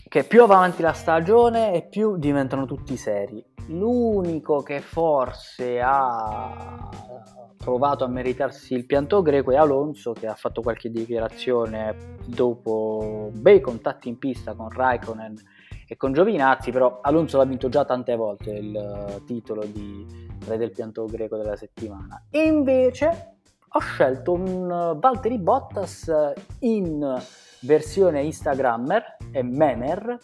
che 0.09 0.25
più 0.25 0.45
va 0.45 0.57
avanti 0.57 0.83
la 0.83 0.93
stagione 0.93 1.73
e 1.73 1.83
più 1.83 2.17
diventano 2.17 2.67
tutti 2.67 2.97
seri. 2.97 3.45
L'unico 3.69 4.63
che 4.63 4.81
forse 4.81 5.81
ha 5.81 6.89
provato 7.63 8.05
a 8.05 8.09
meritarsi 8.09 8.73
il 8.73 8.87
pianto 8.87 9.21
greco 9.21 9.51
è 9.51 9.57
Alonso 9.57 10.13
che 10.13 10.27
ha 10.27 10.35
fatto 10.35 10.63
qualche 10.63 10.91
dichiarazione 10.91 12.17
dopo 12.25 13.31
bei 13.35 13.61
contatti 13.61 14.09
in 14.09 14.19
pista 14.19 14.55
con 14.55 14.71
Raikkonen 14.71 15.35
e 15.87 15.97
con 15.99 16.15
Giovinazzi, 16.15 16.71
però 16.71 17.01
Alonso 17.03 17.37
l'ha 17.37 17.45
vinto 17.45 17.69
già 17.69 17.85
tante 17.85 18.17
volte 18.17 18.53
il 18.53 19.23
titolo 19.27 19.63
di 19.65 20.07
re 20.47 20.57
del 20.57 20.71
pianto 20.71 21.05
greco 21.05 21.37
della 21.37 21.57
settimana. 21.57 22.25
E 22.31 22.45
invece 22.45 23.37
ho 23.69 23.79
scelto 23.79 24.33
un 24.33 24.97
Valtteri 24.99 25.39
Bottas 25.39 26.11
in 26.61 27.23
versione 27.61 28.23
Instagrammer 28.23 29.17
e 29.33 29.43
memer 29.43 30.19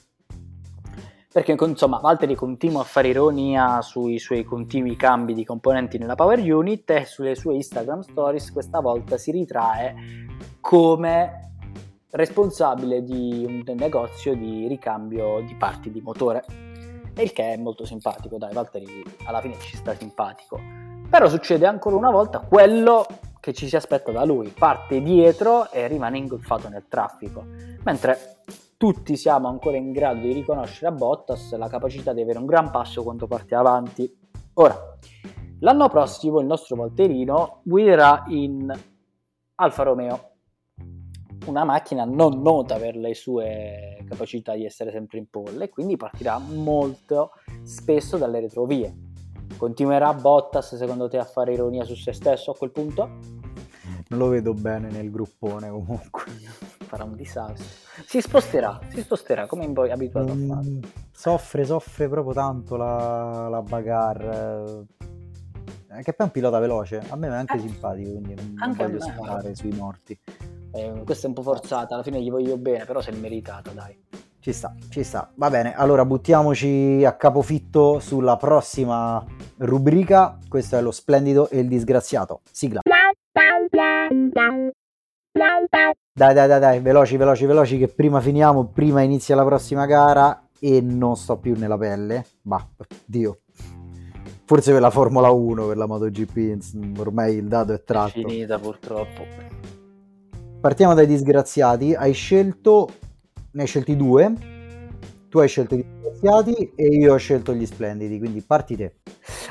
perché 1.37 1.55
insomma 1.67 1.99
Valtteri 1.99 2.35
continua 2.35 2.81
a 2.81 2.85
fare 2.85 3.09
ironia 3.09 3.83
sui 3.83 4.19
suoi 4.19 4.43
continui 4.43 4.97
cambi 4.97 5.35
di 5.35 5.45
componenti 5.45 5.99
nella 5.99 6.15
Power 6.15 6.39
Unit 6.39 6.89
e 6.89 7.05
sulle 7.05 7.35
sue 7.35 7.57
Instagram 7.57 8.01
Stories 8.01 8.51
questa 8.51 8.81
volta 8.81 9.19
si 9.19 9.33
ritrae 9.33 9.95
come 10.63 11.51
responsabile 12.13 13.05
di 13.05 13.45
un 13.47 13.75
negozio 13.77 14.35
di 14.35 14.67
ricambio 14.67 15.43
di 15.47 15.55
parti 15.57 15.91
di 15.91 16.01
motore. 16.01 16.43
Il 17.19 17.31
che 17.33 17.53
è 17.53 17.57
molto 17.59 17.85
simpatico, 17.85 18.39
dai, 18.39 18.55
Valtteri 18.55 19.05
alla 19.27 19.43
fine 19.43 19.59
ci 19.61 19.77
sta 19.77 19.95
simpatico. 19.95 20.59
Però 21.11 21.29
succede 21.29 21.67
ancora 21.67 21.97
una 21.97 22.11
volta 22.11 22.41
quello 22.41 23.07
che 23.41 23.53
ci 23.53 23.69
si 23.69 23.77
aspetta 23.77 24.11
da 24.11 24.25
lui, 24.25 24.55
parte 24.57 25.03
dietro 25.03 25.71
e 25.71 25.87
rimane 25.87 26.17
ingolfato 26.17 26.71
nel 26.71 26.87
traffico. 26.89 27.45
Mentre 27.83 28.39
tutti 28.77 29.17
siamo 29.17 29.49
ancora 29.49 29.77
in 29.77 29.93
grado 29.93 30.21
di 30.21 30.33
riconoscere 30.33 30.89
a 30.89 30.93
Bottas 30.93 31.57
la 31.57 31.69
capacità 31.69 32.13
di 32.13 32.21
avere 32.21 32.39
un 32.39 32.47
gran 32.47 32.71
passo 32.71 33.03
quando 33.03 33.27
parte 33.27 33.55
avanti. 33.55 34.19
Ora, 34.55 34.77
l'anno 35.61 35.89
prossimo 35.89 36.41
il 36.41 36.47
nostro 36.47 36.77
Valterino 36.77 37.61
guiderà 37.63 38.25
in 38.29 38.71
Alfa 39.55 39.83
Romeo, 39.83 40.31
una 41.47 41.65
macchina 41.65 42.05
non 42.05 42.43
nota 42.43 42.77
per 42.77 42.97
le 42.97 43.15
sue 43.15 44.05
capacità 44.07 44.55
di 44.55 44.65
essere 44.67 44.91
sempre 44.91 45.19
in 45.19 45.29
pole 45.31 45.69
quindi 45.69 45.97
partirà 45.97 46.39
molto 46.39 47.33
spesso 47.63 48.19
dalle 48.19 48.41
retrovie. 48.41 48.95
Continuerà 49.57 50.13
Bottas 50.13 50.77
secondo 50.77 51.09
te 51.09 51.19
a 51.19 51.25
fare 51.25 51.55
ironia 51.55 51.85
su 51.85 51.95
se 51.95 52.13
stesso 52.13 52.51
a 52.51 52.57
quel 52.57 52.73
punto? 52.73 53.46
Non 54.09 54.19
lo 54.21 54.29
vedo 54.29 54.55
bene 54.55 54.89
nel 54.91 55.11
gruppone 55.11 55.69
comunque. 55.69 56.25
Farà 56.87 57.03
un 57.03 57.17
disastro. 57.17 57.65
Si 58.07 58.21
sposterà, 58.21 58.79
si 58.89 59.01
sposterà 59.01 59.47
come 59.47 59.69
poi 59.73 59.91
abituato 59.91 60.33
mm, 60.33 60.51
a 60.51 60.55
fare. 60.55 60.81
Soffre, 61.11 61.65
soffre 61.65 62.09
proprio 62.09 62.33
tanto 62.33 62.77
la, 62.77 63.49
la 63.49 63.63
bagarre. 63.63 64.85
Eh, 65.91 66.03
che 66.03 66.13
poi 66.13 66.15
è 66.19 66.23
un 66.23 66.31
pilota 66.31 66.59
veloce, 66.59 67.03
a 67.09 67.17
me 67.17 67.27
è 67.27 67.31
anche 67.31 67.57
eh, 67.57 67.61
simpatico, 67.61 68.11
quindi 68.11 68.35
non, 68.35 68.55
non 68.55 68.73
voglio 68.75 69.01
sparare 69.01 69.55
sui 69.55 69.73
morti. 69.73 70.17
Eh, 70.73 71.03
questa 71.05 71.25
è 71.25 71.29
un 71.29 71.35
po' 71.35 71.43
forzata, 71.43 71.95
alla 71.95 72.03
fine 72.03 72.23
gli 72.23 72.31
voglio 72.31 72.57
bene, 72.59 72.85
però 72.85 73.01
se 73.01 73.11
è 73.11 73.15
meritato, 73.15 73.71
dai. 73.71 73.99
Ci 74.39 74.53
sta, 74.53 74.73
ci 74.91 75.03
sta. 75.03 75.29
Va 75.35 75.51
bene, 75.51 75.75
allora 75.75 76.05
buttiamoci 76.05 77.03
a 77.05 77.17
capofitto 77.17 77.99
sulla 77.99 78.37
prossima 78.37 79.25
rubrica. 79.57 80.39
Questo 80.49 80.77
è 80.77 80.81
lo 80.81 80.93
splendido 80.93 81.49
e 81.49 81.59
il 81.59 81.67
disgraziato. 81.67 82.43
Sigla. 82.53 82.83
Dai, 86.13 86.35
dai, 86.35 86.49
dai, 86.49 86.61
dai, 86.61 86.81
veloci, 86.81 87.17
veloci, 87.17 87.47
veloci, 87.47 87.79
che 87.79 87.89
prima 87.89 88.21
finiamo, 88.21 88.67
prima 88.67 89.03
inizia 89.03 89.35
la 89.35 89.45
prossima 89.45 89.87
gara 89.87 90.49
e 90.59 90.81
non 90.81 91.17
sto 91.17 91.39
più 91.39 91.55
nella 91.57 91.77
pelle. 91.77 92.25
Bah, 92.43 92.67
Dio. 93.05 93.41
Forse 94.45 94.73
per 94.73 94.81
la 94.81 94.91
Formula 94.91 95.31
1, 95.31 95.67
per 95.67 95.77
la 95.77 95.87
MotoGP, 95.87 96.99
ormai 96.99 97.37
il 97.37 97.49
dato 97.49 97.73
è 97.73 97.83
tratto. 97.83 98.19
È 98.19 98.23
finita 98.23 98.59
purtroppo. 98.59 99.25
Partiamo 100.61 100.95
dai 100.95 101.07
disgraziati. 101.07 101.95
Hai 101.95 102.13
scelto 102.13 102.89
ne 103.57 103.63
hai 103.63 103.69
scelti 103.69 103.97
due, 103.97 104.33
tu 105.31 105.39
hai 105.39 105.49
scelto 105.49 105.77
i 105.77 105.83
disgraziati 105.83 106.73
e 106.77 106.89
io 106.89 107.15
ho 107.15 107.17
scelto 107.17 107.55
gli 107.55 107.65
splendidi, 107.65 108.19
quindi 108.19 108.43
parti 108.43 108.77
te. 108.77 108.97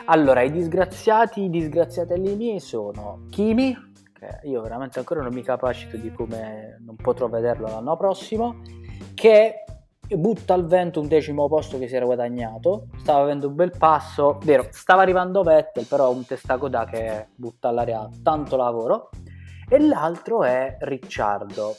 Allora, 0.05 0.43
i 0.43 0.51
disgraziati, 0.51 1.45
i 1.45 1.49
disgraziatelli 1.49 2.35
miei 2.35 2.59
sono 2.59 3.25
Kimi, 3.31 3.75
che 4.25 4.47
io 4.47 4.61
veramente 4.61 4.99
ancora 4.99 5.21
non 5.21 5.33
mi 5.33 5.41
capacito 5.41 5.97
di 5.97 6.11
come 6.11 6.77
non 6.83 6.95
potrò 6.95 7.27
vederlo 7.27 7.67
l'anno 7.67 7.95
prossimo, 7.95 8.61
che 9.13 9.63
butta 10.07 10.53
al 10.53 10.65
vento 10.67 10.99
un 10.99 11.07
decimo 11.07 11.47
posto 11.47 11.79
che 11.79 11.87
si 11.87 11.95
era 11.95 12.05
guadagnato, 12.05 12.87
stava 12.97 13.23
avendo 13.23 13.47
un 13.47 13.55
bel 13.55 13.71
passo, 13.77 14.37
vero, 14.43 14.67
stava 14.69 15.01
arrivando 15.01 15.41
Vettel, 15.41 15.85
però 15.85 16.11
un 16.11 16.25
testacoda 16.25 16.85
che 16.85 17.29
butta 17.35 17.69
all'aria 17.69 18.07
tanto 18.21 18.55
lavoro, 18.55 19.09
e 19.67 19.79
l'altro 19.79 20.43
è 20.43 20.77
Ricciardo, 20.79 21.75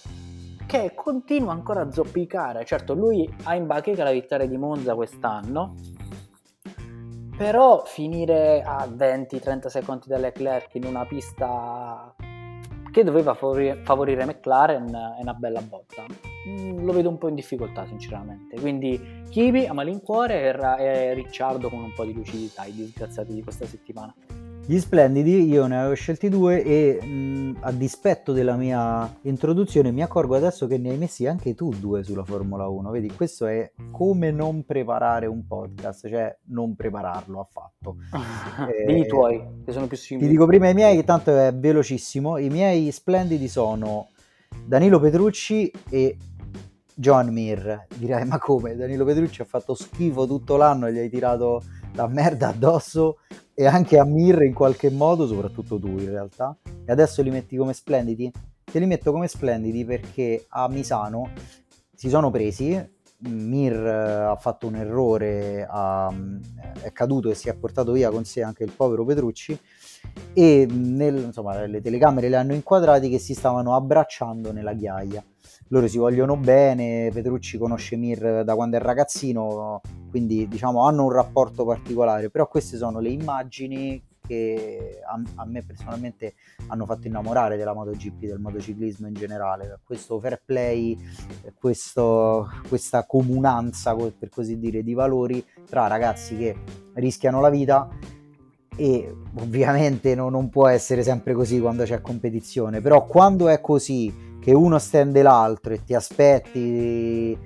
che 0.66 0.92
continua 0.94 1.52
ancora 1.52 1.82
a 1.82 1.92
zoppicare. 1.92 2.64
Certo, 2.64 2.94
lui 2.94 3.32
ha 3.44 3.54
in 3.54 3.66
bacheca 3.66 4.02
la 4.02 4.10
vittoria 4.10 4.48
di 4.48 4.56
Monza 4.56 4.96
quest'anno, 4.96 5.74
però 7.36 7.84
finire 7.84 8.62
a 8.62 8.86
20-30 8.86 9.66
secondi 9.66 10.08
da 10.08 10.16
Leclerc 10.16 10.74
in 10.74 10.84
una 10.86 11.04
pista 11.04 12.12
che 12.96 13.04
doveva 13.04 13.34
favorire, 13.34 14.24
McLaren 14.24 14.86
è 15.18 15.20
una 15.20 15.34
bella 15.34 15.60
botta. 15.60 16.06
Mm, 16.48 16.82
lo 16.82 16.94
vedo 16.94 17.10
un 17.10 17.18
po' 17.18 17.28
in 17.28 17.34
difficoltà, 17.34 17.84
sinceramente. 17.84 18.58
Quindi 18.58 18.98
Kiwi 19.28 19.66
a 19.66 19.74
malincuore 19.74 20.56
e 20.78 21.12
Ricciardo 21.12 21.68
con 21.68 21.82
un 21.82 21.92
po' 21.92 22.06
di 22.06 22.14
lucidità, 22.14 22.64
i 22.64 22.72
disgraziati 22.72 23.34
di 23.34 23.42
questa 23.42 23.66
settimana. 23.66 24.14
Gli 24.68 24.80
splendidi, 24.80 25.46
io 25.48 25.68
ne 25.68 25.78
avevo 25.78 25.94
scelti 25.94 26.28
due 26.28 26.60
e 26.64 27.00
mh, 27.00 27.58
a 27.60 27.70
dispetto 27.70 28.32
della 28.32 28.56
mia 28.56 29.16
introduzione 29.22 29.92
mi 29.92 30.02
accorgo 30.02 30.34
adesso 30.34 30.66
che 30.66 30.76
ne 30.76 30.90
hai 30.90 30.98
messi 30.98 31.24
anche 31.24 31.54
tu 31.54 31.68
due 31.68 32.02
sulla 32.02 32.24
Formula 32.24 32.66
1. 32.66 32.90
Vedi, 32.90 33.12
questo 33.12 33.46
è 33.46 33.70
come 33.92 34.32
non 34.32 34.64
preparare 34.64 35.26
un 35.26 35.46
podcast, 35.46 36.08
cioè 36.08 36.36
non 36.46 36.74
prepararlo 36.74 37.38
affatto. 37.38 37.98
eh, 38.88 38.98
i 38.98 39.06
tuoi, 39.06 39.40
che 39.64 39.70
sono 39.70 39.86
più 39.86 39.96
simili. 39.96 40.26
Ti 40.26 40.32
dico 40.32 40.46
prima 40.46 40.68
i 40.68 40.74
miei, 40.74 40.96
che 40.96 41.04
tanto 41.04 41.30
è 41.30 41.54
velocissimo. 41.54 42.36
I 42.36 42.48
miei 42.48 42.90
splendidi 42.90 43.46
sono 43.46 44.08
Danilo 44.64 44.98
Petrucci 44.98 45.70
e 45.88 46.16
John 46.92 47.28
Mir. 47.28 47.86
Direi, 47.94 48.24
ma 48.24 48.38
come? 48.38 48.74
Danilo 48.74 49.04
Petrucci 49.04 49.42
ha 49.42 49.44
fatto 49.44 49.74
schifo 49.74 50.26
tutto 50.26 50.56
l'anno, 50.56 50.90
gli 50.90 50.98
hai 50.98 51.08
tirato 51.08 51.62
la 51.96 52.06
merda 52.06 52.48
addosso 52.48 53.18
e 53.54 53.66
anche 53.66 53.98
a 53.98 54.04
Mir 54.04 54.42
in 54.42 54.52
qualche 54.52 54.90
modo, 54.90 55.26
soprattutto 55.26 55.78
tu 55.78 55.88
in 55.88 56.10
realtà, 56.10 56.56
e 56.84 56.92
adesso 56.92 57.22
li 57.22 57.30
metti 57.30 57.56
come 57.56 57.72
splendidi? 57.72 58.30
Te 58.62 58.78
li 58.78 58.86
metto 58.86 59.12
come 59.12 59.28
splendidi 59.28 59.84
perché 59.84 60.44
a 60.48 60.68
Misano 60.68 61.30
si 61.94 62.10
sono 62.10 62.30
presi, 62.30 62.94
Mir 63.18 63.72
eh, 63.72 64.24
ha 64.24 64.36
fatto 64.36 64.66
un 64.66 64.76
errore, 64.76 65.66
ha, 65.68 66.12
è 66.82 66.92
caduto 66.92 67.30
e 67.30 67.34
si 67.34 67.48
è 67.48 67.54
portato 67.54 67.92
via 67.92 68.10
con 68.10 68.26
sé 68.26 68.42
anche 68.42 68.62
il 68.62 68.72
povero 68.72 69.04
Petrucci. 69.06 69.58
E 70.34 70.68
nel, 70.70 71.16
insomma, 71.16 71.64
le 71.64 71.80
telecamere 71.80 72.28
le 72.28 72.36
hanno 72.36 72.52
inquadrati 72.52 73.08
che 73.08 73.18
si 73.18 73.32
stavano 73.32 73.74
abbracciando 73.74 74.52
nella 74.52 74.74
ghiaia 74.74 75.24
loro 75.68 75.88
si 75.88 75.98
vogliono 75.98 76.36
bene, 76.36 77.10
Petrucci 77.12 77.58
conosce 77.58 77.96
Mir 77.96 78.44
da 78.44 78.54
quando 78.54 78.76
è 78.76 78.80
ragazzino, 78.80 79.80
quindi 80.10 80.46
diciamo 80.46 80.86
hanno 80.86 81.04
un 81.04 81.12
rapporto 81.12 81.64
particolare, 81.64 82.30
però 82.30 82.46
queste 82.46 82.76
sono 82.76 83.00
le 83.00 83.08
immagini 83.08 84.02
che 84.26 85.00
a, 85.06 85.20
a, 85.36 85.46
me 85.46 85.62
personalmente 85.64 86.34
hanno 86.66 86.84
fatto 86.84 87.06
innamorare 87.06 87.56
della 87.56 87.72
MotoGP, 87.72 88.26
del 88.26 88.40
motociclismo 88.40 89.06
in 89.06 89.14
generale, 89.14 89.78
questo 89.84 90.18
fair 90.18 90.42
play, 90.44 90.96
questo, 91.58 92.48
questa 92.68 93.06
comunanza 93.06 93.94
per 93.94 94.28
così 94.28 94.58
dire 94.58 94.82
di 94.82 94.94
valori 94.94 95.44
tra 95.68 95.86
ragazzi 95.86 96.36
che 96.36 96.56
rischiano 96.94 97.40
la 97.40 97.50
vita 97.50 97.88
e 98.76 99.16
ovviamente 99.38 100.14
no, 100.14 100.28
non 100.28 100.50
può 100.50 100.68
essere 100.68 101.02
sempre 101.02 101.32
così 101.32 101.60
quando 101.60 101.84
c'è 101.84 102.00
competizione, 102.00 102.80
però 102.80 103.06
quando 103.06 103.48
è 103.48 103.60
così 103.60 104.25
che 104.46 104.52
uno 104.52 104.78
stende 104.78 105.22
l'altro 105.22 105.74
e 105.74 105.82
ti 105.82 105.92
aspetti 105.92 107.36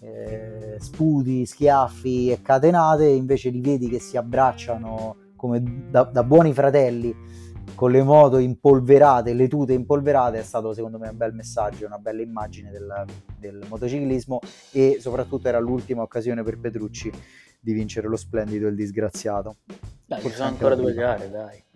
eh, 0.00 0.76
sputi, 0.80 1.46
schiaffi 1.46 2.32
e 2.32 2.42
catenate, 2.42 3.06
invece 3.06 3.50
li 3.50 3.60
vedi 3.60 3.88
che 3.88 4.00
si 4.00 4.16
abbracciano 4.16 5.14
come 5.36 5.62
da, 5.88 6.02
da, 6.02 6.24
buoni 6.24 6.52
fratelli 6.52 7.14
con 7.76 7.92
le 7.92 8.02
moto 8.02 8.38
impolverate, 8.38 9.34
le 9.34 9.46
tute 9.46 9.72
impolverate, 9.72 10.40
è 10.40 10.42
stato 10.42 10.74
secondo 10.74 10.98
me 10.98 11.10
un 11.10 11.16
bel 11.16 11.32
messaggio, 11.32 11.86
una 11.86 11.98
bella 11.98 12.22
immagine 12.22 12.72
del, 12.72 13.04
del 13.38 13.64
motociclismo 13.68 14.40
e 14.72 14.96
soprattutto 14.98 15.46
era 15.46 15.60
l'ultima 15.60 16.02
occasione 16.02 16.42
per 16.42 16.58
Petrucci 16.58 17.08
di 17.60 17.72
vincere 17.72 18.08
lo 18.08 18.16
splendido 18.16 18.66
e 18.66 18.70
il 18.70 18.74
disgraziato. 18.74 19.58
Dai, 20.04 20.22
ci 20.22 20.30
sono 20.30 20.48
ancora 20.48 20.74
due 20.74 20.92
gare, 20.92 21.30
dai. 21.30 21.66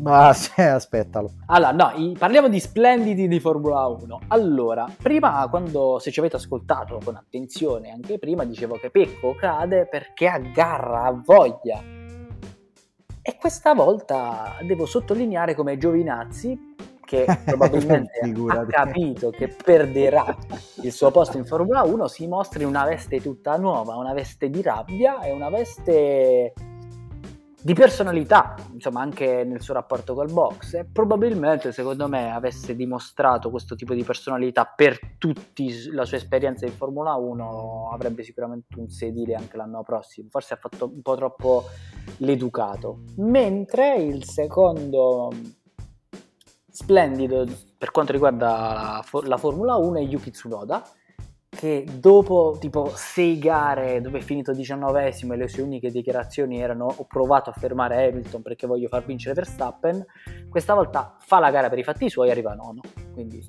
Ma 0.00 0.28
aspettalo. 0.56 1.32
Allora, 1.46 1.72
no, 1.72 2.14
parliamo 2.18 2.48
di 2.48 2.60
splendidi 2.60 3.28
di 3.28 3.40
Formula 3.40 3.86
1. 3.86 4.20
Allora, 4.28 4.86
prima, 5.00 5.46
quando 5.48 5.98
se 5.98 6.10
ci 6.10 6.20
avete 6.20 6.36
ascoltato 6.36 7.00
con 7.04 7.16
attenzione, 7.16 7.90
anche 7.90 8.18
prima 8.18 8.44
dicevo 8.44 8.76
che 8.76 8.90
Pecco 8.90 9.34
cade 9.34 9.86
perché 9.86 10.26
ha 10.26 10.38
garra, 10.38 11.04
ha 11.04 11.12
voglia. 11.12 11.82
E 13.22 13.36
questa 13.38 13.74
volta 13.74 14.56
devo 14.62 14.84
sottolineare 14.84 15.54
come 15.54 15.78
Giovinazzi, 15.78 16.74
che 17.04 17.24
probabilmente 17.44 18.20
ha 18.48 18.66
capito 18.66 19.30
che 19.30 19.48
perderà 19.48 20.36
il 20.82 20.92
suo 20.92 21.10
posto 21.10 21.38
in 21.38 21.44
Formula 21.44 21.82
1, 21.82 22.08
si 22.08 22.26
mostra 22.26 22.62
in 22.62 22.68
una 22.68 22.84
veste 22.84 23.20
tutta 23.20 23.56
nuova, 23.56 23.96
una 23.96 24.12
veste 24.12 24.50
di 24.50 24.60
rabbia 24.60 25.20
e 25.20 25.32
una 25.32 25.48
veste 25.48 26.52
di 27.64 27.72
personalità, 27.72 28.56
insomma, 28.74 29.00
anche 29.00 29.42
nel 29.42 29.62
suo 29.62 29.72
rapporto 29.72 30.12
col 30.12 30.30
box. 30.30 30.74
E 30.74 30.84
probabilmente, 30.84 31.72
secondo 31.72 32.06
me, 32.08 32.30
avesse 32.30 32.76
dimostrato 32.76 33.48
questo 33.48 33.74
tipo 33.74 33.94
di 33.94 34.04
personalità 34.04 34.66
per 34.66 35.16
tutta 35.16 35.40
la 35.90 36.04
sua 36.04 36.18
esperienza 36.18 36.66
in 36.66 36.72
Formula 36.72 37.14
1, 37.14 37.88
avrebbe 37.90 38.22
sicuramente 38.22 38.78
un 38.78 38.90
sedile 38.90 39.34
anche 39.34 39.56
l'anno 39.56 39.82
prossimo. 39.82 40.28
Forse 40.28 40.52
ha 40.52 40.56
fatto 40.58 40.90
un 40.92 41.00
po' 41.00 41.16
troppo 41.16 41.64
l'educato. 42.18 43.04
Mentre 43.16 43.94
il 43.96 44.24
secondo 44.24 45.32
splendido 46.68 47.46
per 47.78 47.90
quanto 47.92 48.12
riguarda 48.12 48.46
la, 48.46 49.04
la 49.22 49.36
Formula 49.38 49.76
1 49.76 50.00
è 50.00 50.02
Yuki 50.02 50.32
Tsunoda 50.32 50.86
che 51.54 51.84
dopo 51.98 52.56
tipo 52.60 52.90
6 52.94 53.38
gare 53.38 54.00
dove 54.00 54.18
è 54.18 54.22
finito 54.22 54.52
19 54.52 55.06
e 55.06 55.36
le 55.36 55.48
sue 55.48 55.62
uniche 55.62 55.90
dichiarazioni 55.90 56.60
erano 56.60 56.92
ho 56.94 57.04
provato 57.04 57.50
a 57.50 57.52
fermare 57.52 58.08
Hamilton 58.08 58.42
perché 58.42 58.66
voglio 58.66 58.88
far 58.88 59.04
vincere 59.04 59.34
Verstappen, 59.34 60.04
questa 60.48 60.74
volta 60.74 61.16
fa 61.20 61.38
la 61.38 61.50
gara 61.50 61.68
per 61.68 61.78
i 61.78 61.84
fatti 61.84 62.08
suoi 62.08 62.28
e 62.28 62.30
arriva 62.32 62.54
nono, 62.54 62.80
quindi 63.12 63.46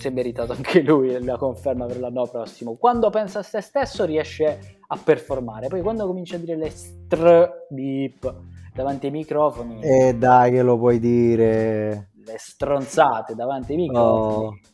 si 0.00 0.06
è 0.06 0.10
meritato 0.10 0.52
anche 0.52 0.80
lui 0.80 1.22
la 1.22 1.36
conferma 1.36 1.84
per 1.84 2.00
l'anno 2.00 2.26
prossimo. 2.26 2.76
Quando 2.76 3.10
pensa 3.10 3.40
a 3.40 3.42
se 3.42 3.60
stesso 3.60 4.04
riesce 4.04 4.78
a 4.86 4.96
performare, 4.96 5.68
poi 5.68 5.82
quando 5.82 6.06
comincia 6.06 6.36
a 6.36 6.38
dire 6.38 6.56
le 6.56 6.70
str 6.70 7.66
beep 7.68 8.34
davanti 8.72 9.06
ai 9.06 9.12
microfoni... 9.12 9.82
E 9.82 10.08
eh 10.08 10.14
dai 10.14 10.52
che 10.52 10.62
lo 10.62 10.78
puoi 10.78 10.98
dire... 10.98 12.12
Le 12.24 12.36
stronzate 12.38 13.34
davanti 13.34 13.72
ai 13.72 13.78
microfoni... 13.78 14.46
Oh 14.46 14.69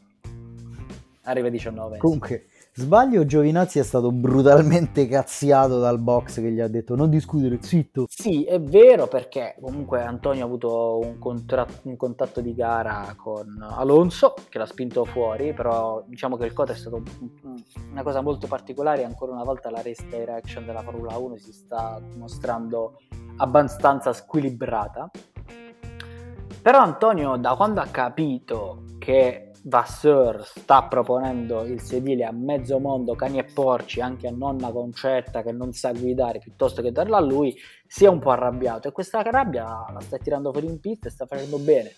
arriva 1.26 1.48
19. 1.48 1.98
Comunque, 1.98 2.46
sbaglio, 2.72 3.24
Giovinazzi 3.24 3.78
è 3.78 3.82
stato 3.82 4.10
brutalmente 4.12 5.06
cazziato 5.08 5.78
dal 5.78 5.98
box 5.98 6.36
che 6.36 6.50
gli 6.50 6.60
ha 6.60 6.68
detto 6.68 6.94
non 6.94 7.10
discutere, 7.10 7.58
zitto. 7.60 8.06
Sì, 8.08 8.44
è 8.44 8.60
vero 8.60 9.06
perché 9.06 9.56
comunque 9.60 10.02
Antonio 10.02 10.42
ha 10.42 10.46
avuto 10.46 10.98
un, 10.98 11.18
contra- 11.18 11.66
un 11.82 11.96
contatto 11.96 12.40
di 12.40 12.54
gara 12.54 13.14
con 13.16 13.58
Alonso 13.60 14.34
che 14.48 14.58
l'ha 14.58 14.66
spinto 14.66 15.04
fuori, 15.04 15.52
però 15.52 16.02
diciamo 16.06 16.36
che 16.36 16.46
il 16.46 16.52
coda 16.52 16.72
è 16.72 16.76
stato 16.76 17.02
una 17.90 18.02
cosa 18.02 18.20
molto 18.20 18.46
particolare 18.46 19.04
ancora 19.04 19.32
una 19.32 19.44
volta 19.44 19.70
la 19.70 19.82
race 19.82 20.04
direction 20.08 20.64
della 20.64 20.82
Formula 20.82 21.16
1 21.16 21.36
si 21.36 21.52
sta 21.52 22.00
dimostrando 22.10 22.98
abbastanza 23.36 24.12
squilibrata. 24.12 25.10
Però 26.62 26.80
Antonio 26.80 27.36
da 27.36 27.54
quando 27.54 27.80
ha 27.80 27.86
capito 27.86 28.82
che 28.98 29.45
Vasseur 29.68 30.44
sta 30.46 30.84
proponendo 30.84 31.64
il 31.64 31.80
sedile 31.80 32.24
a 32.24 32.30
mezzo 32.30 32.78
mondo, 32.78 33.16
cani 33.16 33.38
e 33.38 33.44
porci, 33.44 34.00
anche 34.00 34.28
a 34.28 34.30
nonna 34.30 34.70
Concetta 34.70 35.42
che 35.42 35.50
non 35.50 35.72
sa 35.72 35.90
guidare, 35.90 36.38
piuttosto 36.38 36.82
che 36.82 36.92
darla 36.92 37.16
a 37.16 37.20
lui, 37.20 37.52
si 37.84 38.04
è 38.04 38.08
un 38.08 38.20
po' 38.20 38.30
arrabbiato. 38.30 38.86
E 38.86 38.92
questa 38.92 39.22
rabbia 39.22 39.64
la 39.92 40.00
sta 40.00 40.18
tirando 40.18 40.52
fuori 40.52 40.68
in 40.68 40.78
pista 40.78 41.08
e 41.08 41.10
sta 41.10 41.26
facendo 41.26 41.58
bene. 41.58 41.94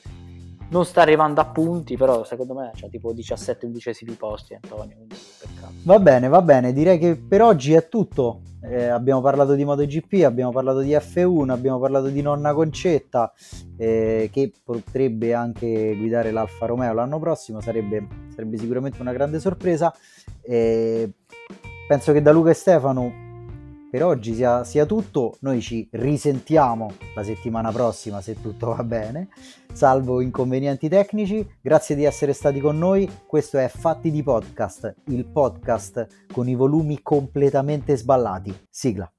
Non 0.70 0.86
sta 0.86 1.02
arrivando 1.02 1.42
a 1.42 1.46
punti, 1.46 1.96
però 1.98 2.24
secondo 2.24 2.54
me 2.54 2.70
c'ha 2.74 2.88
tipo 2.88 3.12
17 3.12 3.66
undicesimi 3.66 4.12
posti 4.12 4.54
Antonio, 4.54 4.96
Va 5.82 5.98
bene, 5.98 6.28
va 6.28 6.40
bene, 6.40 6.72
direi 6.72 6.98
che 6.98 7.16
per 7.16 7.42
oggi 7.42 7.74
è 7.74 7.86
tutto. 7.88 8.40
Eh, 8.60 8.86
abbiamo 8.86 9.20
parlato 9.20 9.54
di 9.54 9.64
MotoGP, 9.64 10.24
abbiamo 10.24 10.50
parlato 10.50 10.80
di 10.80 10.90
F1, 10.90 11.50
abbiamo 11.50 11.78
parlato 11.78 12.08
di 12.08 12.22
nonna 12.22 12.52
Concetta, 12.52 13.32
eh, 13.76 14.28
che 14.32 14.52
potrebbe 14.64 15.32
anche 15.32 15.94
guidare 15.96 16.32
l'Alfa 16.32 16.66
Romeo 16.66 16.92
l'anno 16.92 17.18
prossimo, 17.18 17.60
sarebbe, 17.60 18.06
sarebbe 18.34 18.56
sicuramente 18.58 19.00
una 19.00 19.12
grande 19.12 19.38
sorpresa. 19.38 19.94
Eh, 20.42 21.10
penso 21.86 22.12
che 22.12 22.20
da 22.20 22.32
Luca 22.32 22.50
e 22.50 22.54
Stefano 22.54 23.27
per 23.90 24.04
oggi 24.04 24.34
sia, 24.34 24.64
sia, 24.64 24.84
tutto, 24.84 25.36
noi 25.40 25.60
ci 25.60 25.88
risentiamo 25.92 26.92
la 27.14 27.22
settimana 27.22 27.72
prossima 27.72 28.20
se 28.20 28.40
tutto 28.40 28.74
va 28.74 28.84
bene, 28.84 29.28
salvo 29.72 30.20
inconvenienti 30.20 30.88
tecnici, 30.88 31.46
grazie 31.60 31.94
di 31.94 32.04
essere 32.04 32.32
stati 32.32 32.60
con 32.60 32.78
noi, 32.78 33.08
questo 33.26 33.58
è 33.58 33.68
Fatti 33.68 34.10
di 34.10 34.22
Podcast, 34.22 34.94
il 35.06 35.26
podcast 35.26 36.06
con 36.32 36.48
i 36.48 36.54
volumi 36.54 37.00
completamente 37.02 37.96
sballati, 37.96 38.54
sigla. 38.68 39.10